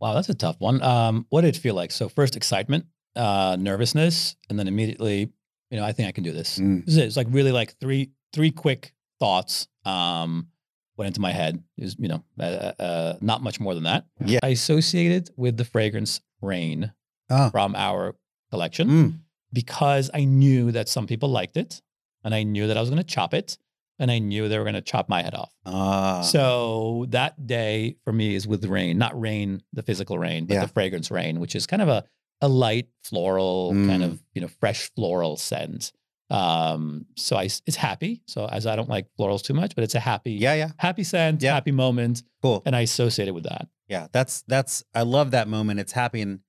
[0.00, 0.82] Wow, that's a tough one.
[0.82, 1.90] Um, what did it feel like?
[1.90, 2.86] So first excitement,
[3.16, 5.30] uh, nervousness, and then immediately,
[5.70, 6.58] you know, I think I can do this.
[6.58, 6.84] Mm.
[6.84, 10.48] This is like really like three three quick thoughts um,
[10.96, 11.62] went into my head.
[11.78, 14.06] Is you know, uh, uh, not much more than that.
[14.24, 14.40] Yeah.
[14.42, 16.92] I associated with the fragrance Rain
[17.30, 17.48] Oh.
[17.50, 18.14] from our
[18.50, 19.18] collection Mm.
[19.52, 21.80] because I knew that some people liked it,
[22.22, 23.56] and I knew that I was going to chop it,
[23.98, 25.52] and I knew they were going to chop my head off.
[25.66, 26.20] Ah.
[26.22, 30.62] So that day for me is with rain, not rain, the physical rain, but Yeah.
[30.62, 32.04] the fragrance rain, which is kind of a,
[32.40, 34.04] a light floral, kind Mm.
[34.04, 35.92] of, you know, fresh floral scent.
[36.30, 38.22] Um, so I, it's happy.
[38.26, 40.70] So as I don't like florals too much, but it's a happy, yeah, yeah.
[40.78, 41.54] happy scent, Yeah.
[41.54, 42.22] happy moment.
[42.42, 42.62] Cool.
[42.66, 43.68] And I associate it with that.
[43.88, 45.78] Yeah, that's that's I love that moment.
[45.78, 46.40] It's happy and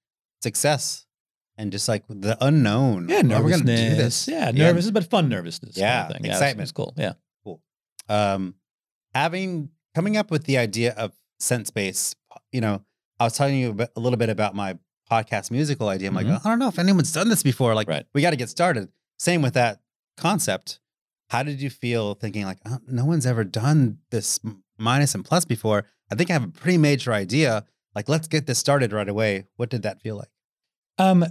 [0.41, 1.05] success,
[1.57, 3.09] and just like the unknown.
[3.09, 3.17] Yeah.
[3.17, 3.59] Oh, we're Nervousness.
[3.79, 4.27] gonna do this.
[4.29, 4.51] Yeah.
[4.51, 5.75] Nervous, but fun nervousness.
[5.77, 6.73] kind of Yeah, excitement.
[6.73, 6.93] Cool.
[6.97, 7.13] Yeah.
[8.09, 8.55] Um,
[9.13, 12.15] having coming up with the idea of scent space.
[12.51, 12.83] You know,
[13.19, 14.77] I was telling you a, bit, a little bit about my
[15.09, 16.09] podcast musical idea.
[16.09, 16.29] I'm Mhm.
[16.33, 17.75] like, I don't know if anyone's done this before.
[17.75, 18.05] Like, Right.
[18.13, 18.89] we got to get started.
[19.17, 19.81] Same with that
[20.17, 20.79] concept.
[21.29, 24.39] How did you feel thinking like, oh, no one's ever done this
[24.77, 25.85] minus and plus before?
[26.11, 27.65] I think I have a pretty major idea.
[27.95, 29.47] Like, let's get this started right away.
[29.55, 30.29] What did that feel like?
[30.97, 31.25] Um,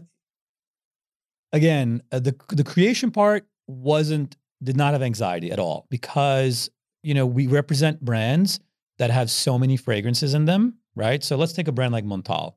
[1.52, 6.70] again, uh, the the creation part wasn't did not have anxiety at all because
[7.02, 8.58] you know we represent brands
[8.98, 11.22] that have so many fragrances in them, right?
[11.22, 12.56] So let's take a brand like Montale.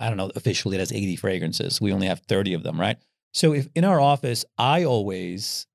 [0.00, 1.80] I don't know, officially it has 80 fragrances.
[1.80, 2.96] We only have 30 of them, right?
[3.34, 5.66] So if in our office, I always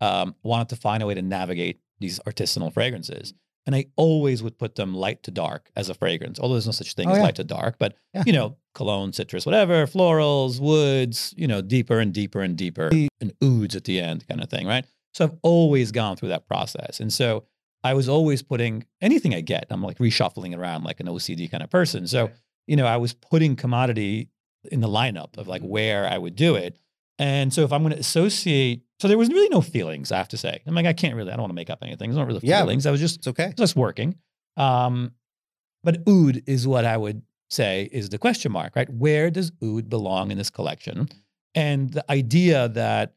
[0.00, 3.34] um, wanted to find a way to navigate these artisanal fragrances.
[3.66, 6.72] And I always would put them light to dark as a fragrance, although there's no
[6.72, 7.22] such thing Oh, as yeah.
[7.24, 7.76] light to dark.
[7.78, 8.24] But Yeah.
[8.26, 13.32] you know, cologne, citrus, whatever, florals, woods, you know, deeper and deeper and deeper, and
[13.42, 14.84] ouds at the end, kind of thing, right?
[15.14, 17.00] So I've always gone through that process.
[17.00, 17.44] And so
[17.82, 21.50] I was always putting anything I get, I'm like reshuffling it around like an OCD
[21.50, 22.06] kind of person.
[22.06, 22.30] So,
[22.66, 24.28] you know, I was putting commodity
[24.72, 26.78] in the lineup of like where I would do it.
[27.18, 30.28] And so if I'm going to associate, so there was really no feelings, I have
[30.28, 30.60] to say.
[30.66, 32.10] I'm like, I can't really, I don't want to make up anything.
[32.10, 32.60] There's not really Yeah.
[32.60, 32.86] feelings.
[32.86, 33.52] I was just It's okay.
[33.56, 34.16] just working.
[34.56, 35.12] Um,
[35.84, 38.88] but oud is what I would say is the question mark, right?
[38.90, 41.08] Where does oud belong in this collection?
[41.54, 43.14] And the idea that,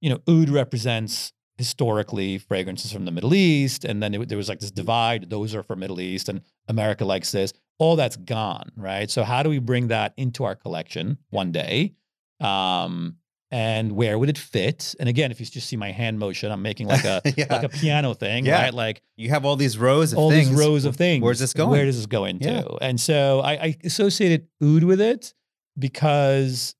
[0.00, 4.48] you know, oud represents historically fragrances from the Middle East, and then it, there was
[4.48, 5.28] like this divide.
[5.30, 7.52] Those are from Middle East, and America likes this.
[7.78, 9.10] All that's gone, right?
[9.10, 11.94] So how do we bring that into our collection one day?
[12.40, 13.16] Um,
[13.50, 14.94] and where would it fit?
[15.00, 17.46] And again, if you just see my hand motion, I'm making like a yeah.
[17.50, 18.62] like a piano thing, Yeah.
[18.62, 18.74] right?
[18.74, 20.50] Like you have all these rows of all things.
[20.50, 21.22] these rows of things.
[21.22, 21.70] Where's this going?
[21.70, 22.48] Where does this go into?
[22.50, 22.64] Yeah.
[22.82, 25.32] And so I, I associated oud with it
[25.78, 26.74] because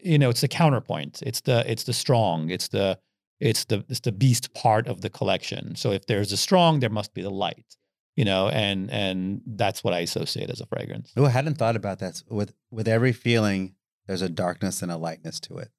[0.00, 1.22] you know it's the counterpoint.
[1.24, 2.50] It's the it's the strong.
[2.50, 2.98] It's the
[3.40, 5.76] it's the it's the beast part of the collection.
[5.76, 7.76] So if there's a strong, there must be the light.
[8.16, 11.12] You know, and and that's what I associate as a fragrance.
[11.16, 12.22] Oh, I hadn't thought about that.
[12.28, 13.74] With with every feeling,
[14.08, 15.70] there's a darkness and a lightness to it.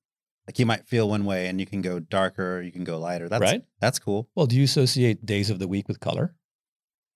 [0.48, 3.28] Like you might feel one way, and you can go darker, you can go lighter.
[3.30, 3.64] That's right?
[3.82, 4.30] That's cool.
[4.36, 6.34] Well, do you associate days of the week with color?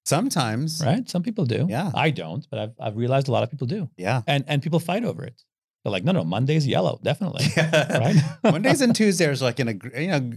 [0.06, 1.10] Sometimes, Right?
[1.10, 1.66] Some people do.
[1.70, 1.90] Yeah.
[1.96, 3.90] I don't, but I've I've realized a lot of people do.
[3.98, 5.42] Yeah, And and people fight over it.
[5.84, 7.46] They're like, no, no, Monday's yellow, definitely.
[7.58, 8.16] Right?
[8.44, 10.32] Mondays and Tuesdays are like in a you know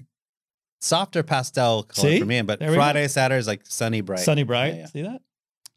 [0.81, 2.19] softer pastel color See?
[2.19, 2.75] for me, but we go.
[2.75, 4.21] Friday, Saturday is like sunny bright.
[4.21, 4.75] Sunny bright.
[4.75, 4.87] Yeah, yeah.
[4.87, 5.21] See that?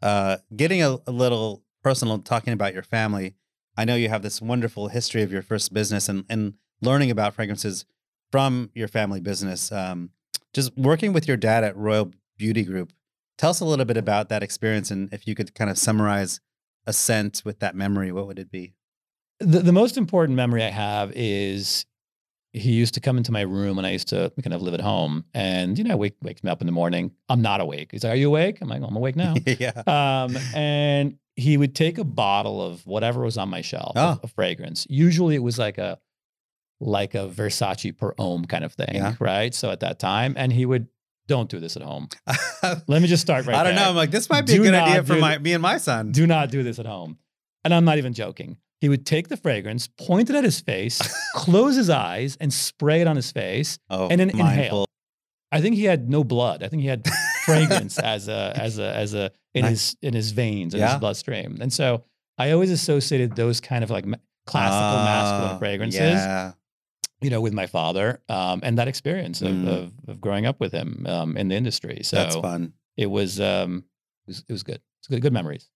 [0.01, 3.36] Uh, getting a, a little personal, talking about your family.
[3.78, 7.36] I know you have this wonderful history of your first business and and learning about
[7.36, 7.86] fragrances
[8.32, 9.72] from your family business.
[9.72, 10.11] Um,
[10.53, 12.91] just working with your dad at Royal Beauty Group.
[13.38, 16.41] Tell us a little bit about that experience, and if you could kind of summarize
[16.86, 18.74] a scent with that memory, what would it be?
[19.40, 21.86] The, the most important memory I have is
[22.52, 24.82] he used to come into my room when I used to kind of live at
[24.82, 25.24] home.
[25.34, 27.12] And, you know, wake, wakes me up in the morning.
[27.30, 27.90] I'm not awake.
[27.92, 28.58] He's like, Are you awake?
[28.62, 29.36] I'm like, I'm awake now.
[29.46, 29.82] yeah.
[29.88, 34.10] um, and he would take a bottle of whatever was on my shelf, Oh.
[34.14, 34.86] of, of fragrance.
[34.90, 36.00] Usually it was like a
[36.82, 39.14] like a Versace pour Homme kind of thing, Yeah.
[39.20, 39.54] right?
[39.54, 40.88] So at that time, and he would
[41.28, 42.08] don't do this at home.
[42.88, 43.84] Let me just start right I don't there.
[43.84, 43.90] know.
[43.92, 46.12] I'm like, this might be Do a good idea for my me and my son.
[46.12, 47.20] Do not do this at home.
[47.64, 48.58] And I'm not even joking.
[48.82, 51.00] He would take the fragrance, point it at his face,
[51.36, 53.78] close his eyes, and spray it on his face.
[53.90, 54.46] oh, and then mindful.
[54.48, 54.86] inhale.
[55.52, 56.64] I think he had no blood.
[56.64, 57.06] I think he had
[57.46, 59.72] fragrance as a as a as a in Nice.
[59.72, 60.92] his in his veins in Yeah.
[60.92, 61.58] his bloodstream.
[61.60, 62.04] And so
[62.38, 64.06] I always associated those kind of like
[64.46, 66.52] classical masculine Ah, fragrances, Yeah.
[67.22, 69.68] you know, with my father um, and that experience of, Mm.
[69.68, 72.02] of, of growing up with him um, in the industry.
[72.04, 72.74] So That's fun.
[72.96, 73.84] it was um,
[74.26, 74.82] it was it was good.
[75.02, 75.70] It's good good memories.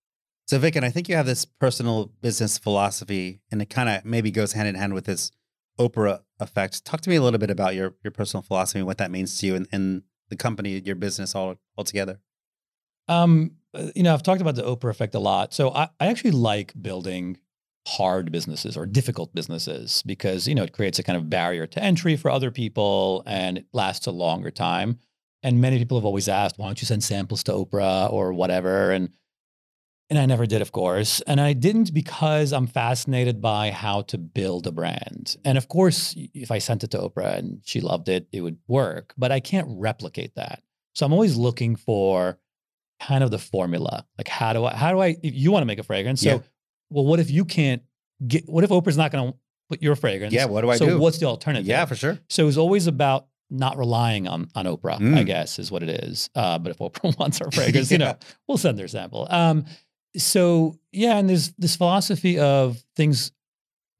[0.45, 4.03] So, Vic, and I think you have this personal business philosophy, and it kind of
[4.03, 5.31] maybe goes hand in hand with this
[5.79, 6.85] Oprah effect.
[6.85, 9.39] Talk to me a little bit about your your personal philosophy and what that means
[9.39, 12.19] to you and, and the company, your business all altogether.
[13.07, 15.53] Um, uh, you know, I've talked about the Oprah effect a lot.
[15.53, 17.37] So I, I actually like building
[17.87, 21.83] hard businesses or difficult businesses because, you know, it creates a kind of barrier to
[21.83, 24.99] entry for other people and it lasts a longer time.
[25.41, 28.91] And many people have always asked, why don't you send samples to Oprah or whatever?
[28.91, 29.09] And
[30.09, 31.21] and I never did, of course.
[31.21, 35.37] And I didn't because I'm fascinated by how to build a brand.
[35.45, 38.57] And of course, if I sent it to Oprah and she loved it, it would
[38.67, 39.13] work.
[39.17, 40.61] But I can't replicate that.
[40.93, 42.37] So I'm always looking for
[42.99, 44.05] kind of the formula.
[44.17, 46.21] Like how do I how do I if you want to make a fragrance?
[46.21, 46.39] So Yeah.
[46.89, 47.81] well, what if you can't
[48.27, 49.33] get what if Oprah's not gonna
[49.69, 50.33] put your fragrance?
[50.33, 50.99] Yeah, what do I so do?
[50.99, 51.65] what's the alternative?
[51.65, 52.19] Yeah, for sure.
[52.29, 55.17] So it was always about not relying on on Oprah, Mm.
[55.17, 56.29] I guess, is what it is.
[56.35, 58.15] Uh, but if Oprah wants our fragrance, you know,
[58.47, 59.27] we'll send their sample.
[59.29, 59.65] Um,
[60.17, 63.31] so yeah, and there's this philosophy of things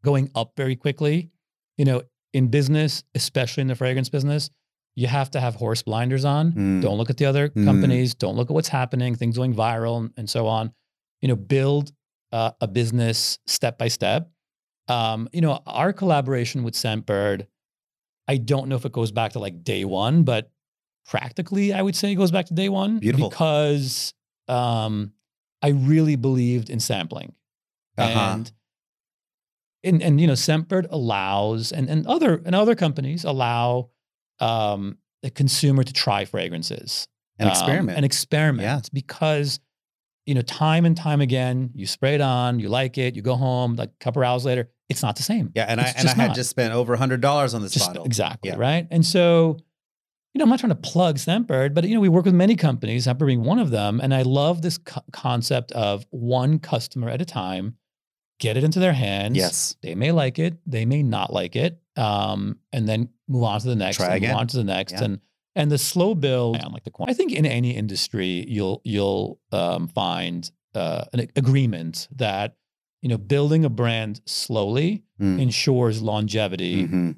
[0.03, 1.30] going up very quickly.
[1.78, 2.01] You know,
[2.34, 4.49] in business, especially in the fragrance business,
[4.95, 6.51] you have to have horse blinders on.
[6.51, 6.82] Mm.
[6.82, 7.66] Don't look at the other Mm.
[7.66, 8.14] companies.
[8.14, 10.72] Don't look at what's happening, things going viral, and, and so on.
[11.22, 11.91] You know, build
[12.32, 14.30] uh, a business step by step.
[14.88, 17.47] Um, you know, our collaboration with Scentbird,
[18.28, 20.51] I don't know if it goes back to like day one, but
[21.05, 22.99] practically, I would say it goes back to day one.
[22.99, 23.30] Beautiful.
[23.30, 24.14] Because
[24.47, 25.14] um,
[25.64, 27.34] I really believed in sampling.
[27.97, 28.34] Uh-huh.
[28.36, 28.51] And
[29.84, 33.89] and and you know, Scentbird allows and and other and other companies allow
[34.39, 37.07] um, the consumer to try fragrances
[37.39, 37.95] An um, experiment.
[37.97, 38.82] and experiment Yeah.
[38.93, 39.59] because
[40.26, 43.36] you know time and time again you spray it on you like it you go
[43.36, 46.14] home like a couple hours later it's not the same yeah, and I and I
[46.14, 46.36] had not.
[46.36, 48.05] just spent over a hundred dollars on this Just- bottle.
[48.05, 48.55] exactly Yeah.
[48.57, 49.57] right and so
[50.34, 52.55] you know i'm not trying to plug Scentbird but you know we work with many
[52.55, 57.09] companies Scentbird being one of them and i love this co- concept of one customer
[57.09, 57.75] at a time
[58.39, 59.75] get it into their hands Yes.
[59.81, 63.67] they may like it they may not like it um, and then move on to
[63.67, 64.29] the next Try and again.
[64.31, 65.03] move on to the next Yeah.
[65.03, 65.19] and
[65.55, 69.88] and the slow build I like the I think in any industry you'll you'll um,
[69.88, 72.57] find uh, an agreement that
[73.03, 75.39] you know building a brand slowly Mm.
[75.39, 77.15] ensures longevity Mhm.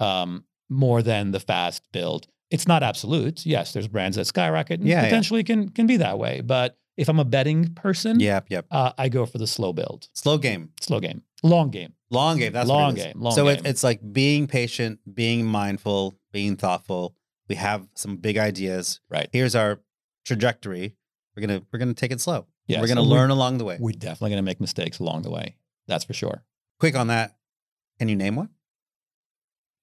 [0.00, 2.28] um, more than the fast build.
[2.50, 3.44] It's not absolute.
[3.44, 5.04] Yes, there's brands that skyrocket and Yeah, yeah.
[5.04, 6.40] potentially can can be that way.
[6.40, 8.66] But if I'm a betting person, Yep, yep.
[8.70, 10.70] uh, I go for the slow build, Slow game.
[10.80, 11.92] slow game, long game.
[12.10, 12.52] Long game.
[12.54, 13.04] That's Long what it is.
[13.04, 17.14] game, long so It, it's like being patient, being mindful, being thoughtful.
[17.50, 19.00] We have some big ideas.
[19.10, 19.28] Right.
[19.32, 19.80] Here's our
[20.24, 20.96] trajectory.
[21.36, 22.46] We're gonna we're gonna take it slow.
[22.66, 23.76] Yes, we're gonna we're- learn along the way.
[23.80, 25.56] We're definitely going to make mistakes along the way.
[25.86, 26.44] That's for sure.
[26.80, 27.36] Quick on that.
[27.98, 28.50] Can you name one?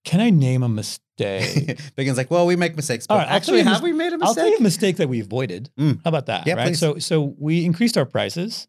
[0.06, 1.02] Can I name a mistake?
[1.98, 4.18] Vicken's like, well, we make mistakes, but right, actually, you have mis- we made a
[4.22, 4.60] I'll tell you mistake?
[4.60, 5.70] a mistake that we avoided.
[5.80, 6.00] Mm.
[6.04, 6.46] How about that?
[6.48, 6.68] Yeah, right.
[6.68, 6.80] please.
[6.80, 8.68] So so we increased our prices,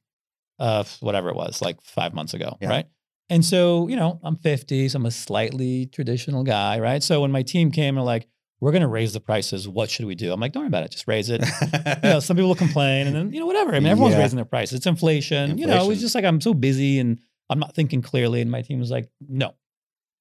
[0.58, 2.68] uh, whatever it was, like five months ago, Yeah.
[2.68, 2.86] right?
[3.28, 7.02] And so you know, I'm 50, so I'm a slightly traditional guy, right?
[7.02, 8.26] So when my team came and like,
[8.60, 9.68] we're going to raise the prices.
[9.68, 10.32] What should we do?
[10.32, 10.90] I'm like, don't worry about it.
[10.90, 11.42] Just raise it.
[11.42, 13.72] you know, some people will complain, and then you know, whatever.
[13.74, 14.20] I mean, everyone's Yeah.
[14.22, 14.78] raising their prices.
[14.78, 15.58] It's inflation.
[15.58, 17.18] You know, it was just like I'm so busy and
[17.50, 18.40] I'm not thinking clearly.
[18.40, 19.54] And my team was like, no,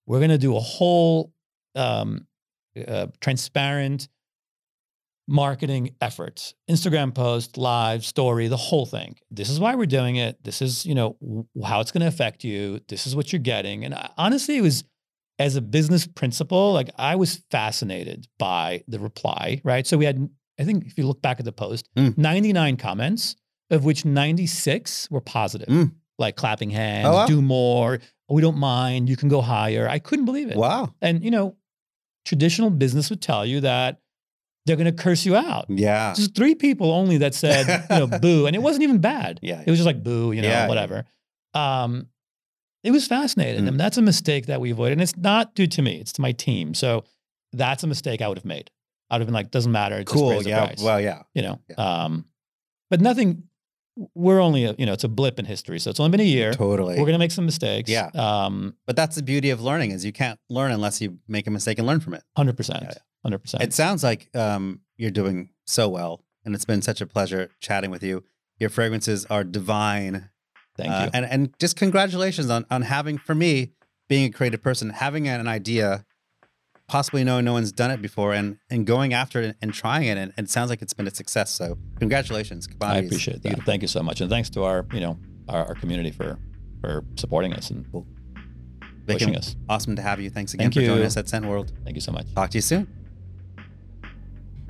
[0.08, 1.32] we're going to do a whole
[1.76, 2.28] um,
[2.88, 4.08] uh, transparent
[5.28, 9.16] marketing efforts, Instagram post, live, story, the whole thing.
[9.32, 10.44] This is why we're doing it.
[10.44, 12.80] This is, you know, how it's going to affect you.
[12.88, 13.84] This is what you're getting.
[13.84, 14.84] And I, honestly, it was
[15.40, 19.86] as a business principle, like I was fascinated by the reply, right?
[19.88, 20.30] So we had,
[20.60, 22.18] I think if you look back at the post, Mm.
[22.18, 23.36] 99 comments,
[23.72, 25.94] of which 96 were positive, Mm.
[26.20, 27.26] like clapping hands, Oh, wow.
[27.26, 28.00] do more,
[28.30, 29.88] we don't mind, you can go higher.
[29.88, 30.58] I couldn't believe it.
[30.58, 30.94] Wow.
[31.02, 31.56] And, you know,
[32.26, 34.00] traditional business would tell you that
[34.66, 35.66] they're going to curse you out.
[35.70, 36.14] Yeah.
[36.16, 38.48] Just three people only that said, you know, boo.
[38.48, 39.40] And it wasn't even bad.
[39.44, 39.62] Yeah.
[39.66, 40.68] It was just like boo, you know, Yeah, yeah.
[40.68, 41.06] whatever.
[41.54, 42.08] Um,
[42.84, 43.66] it was fascinating.
[43.66, 43.68] Mm.
[43.70, 44.92] And that's a mistake that we avoid.
[44.92, 46.74] And it's not due to me, it's to my team.
[46.74, 47.04] So
[47.54, 48.72] that's a mistake I would have made.
[49.10, 50.04] I would have been like, doesn't matter.
[50.04, 50.42] Cool.
[50.42, 50.74] Yeah.
[50.82, 51.22] Well, yeah.
[51.36, 51.76] you know, Yeah.
[52.04, 52.26] um,
[52.90, 53.44] but nothing,
[54.14, 55.80] we're only, a, you know, it's a blip in history.
[55.80, 56.54] So it's only been a year.
[56.54, 56.94] Totally.
[56.96, 57.90] We're going to make some mistakes.
[57.90, 58.10] Yeah.
[58.14, 61.52] Um, but that's the beauty of learning is you can't learn unless you make a
[61.52, 62.24] mistake and learn from it.
[62.38, 62.82] 100%.
[62.82, 63.62] Yeah, 100%.
[63.62, 67.90] It sounds like um, you're doing so well, and it's been such a pleasure chatting
[67.90, 68.24] with you.
[68.60, 70.30] Your fragrances are divine,
[70.78, 71.10] Thank Uh, you.
[71.14, 73.72] and and just congratulations on on having for me
[74.10, 76.06] being a creative person, having an idea,
[76.88, 80.18] possibly knowing no one's done it before, and and going after it and trying it,
[80.18, 81.52] and, and it sounds like it's been a success.
[81.52, 83.58] So congratulations, I appreciate that.
[83.58, 83.64] You.
[83.64, 85.18] Thank you so much, and thanks to our you know
[85.50, 86.40] our, our community for
[86.82, 87.86] for supporting us and
[89.06, 89.56] Vic, pushing us.
[89.70, 90.30] Awesome to have you.
[90.30, 91.72] Thanks again Thank for joining us at Scent World.
[91.84, 92.34] Thank you so much.
[92.34, 92.88] Talk to you soon.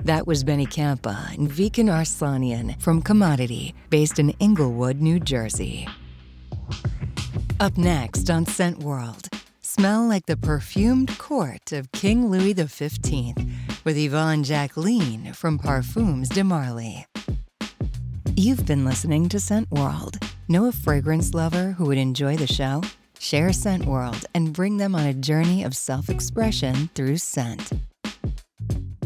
[0.04, 5.88] That was Benny Campa and Vicken Arslanian from Commodity, based in Englewood, New Jersey.
[7.58, 9.28] Up next on Scent World,
[9.76, 13.34] smell like the perfumed court of King Louis XV
[13.84, 17.04] with Yvonne Jacqueline from Parfums de Marly.
[18.36, 20.16] You've been listening to Scent World.
[20.48, 22.80] Know a fragrance lover who would enjoy the show?
[23.18, 27.70] Share Scent World and bring them on a journey of self expression through scent.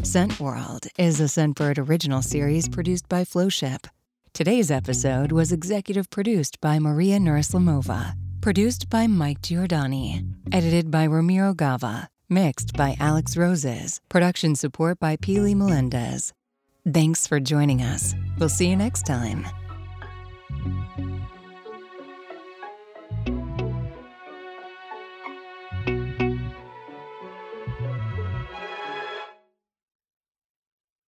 [0.03, 3.87] Scent World is a Scentbird original series produced by Flowship.
[4.33, 11.53] Today's episode was executive produced by Maria Nuraslamova, produced by Mike Giordani, edited by Ramiro
[11.53, 16.33] Gava, mixed by Alex Roses, production support by Peely Melendez.
[16.91, 18.15] Thanks for joining us.
[18.39, 19.45] We'll see you next time.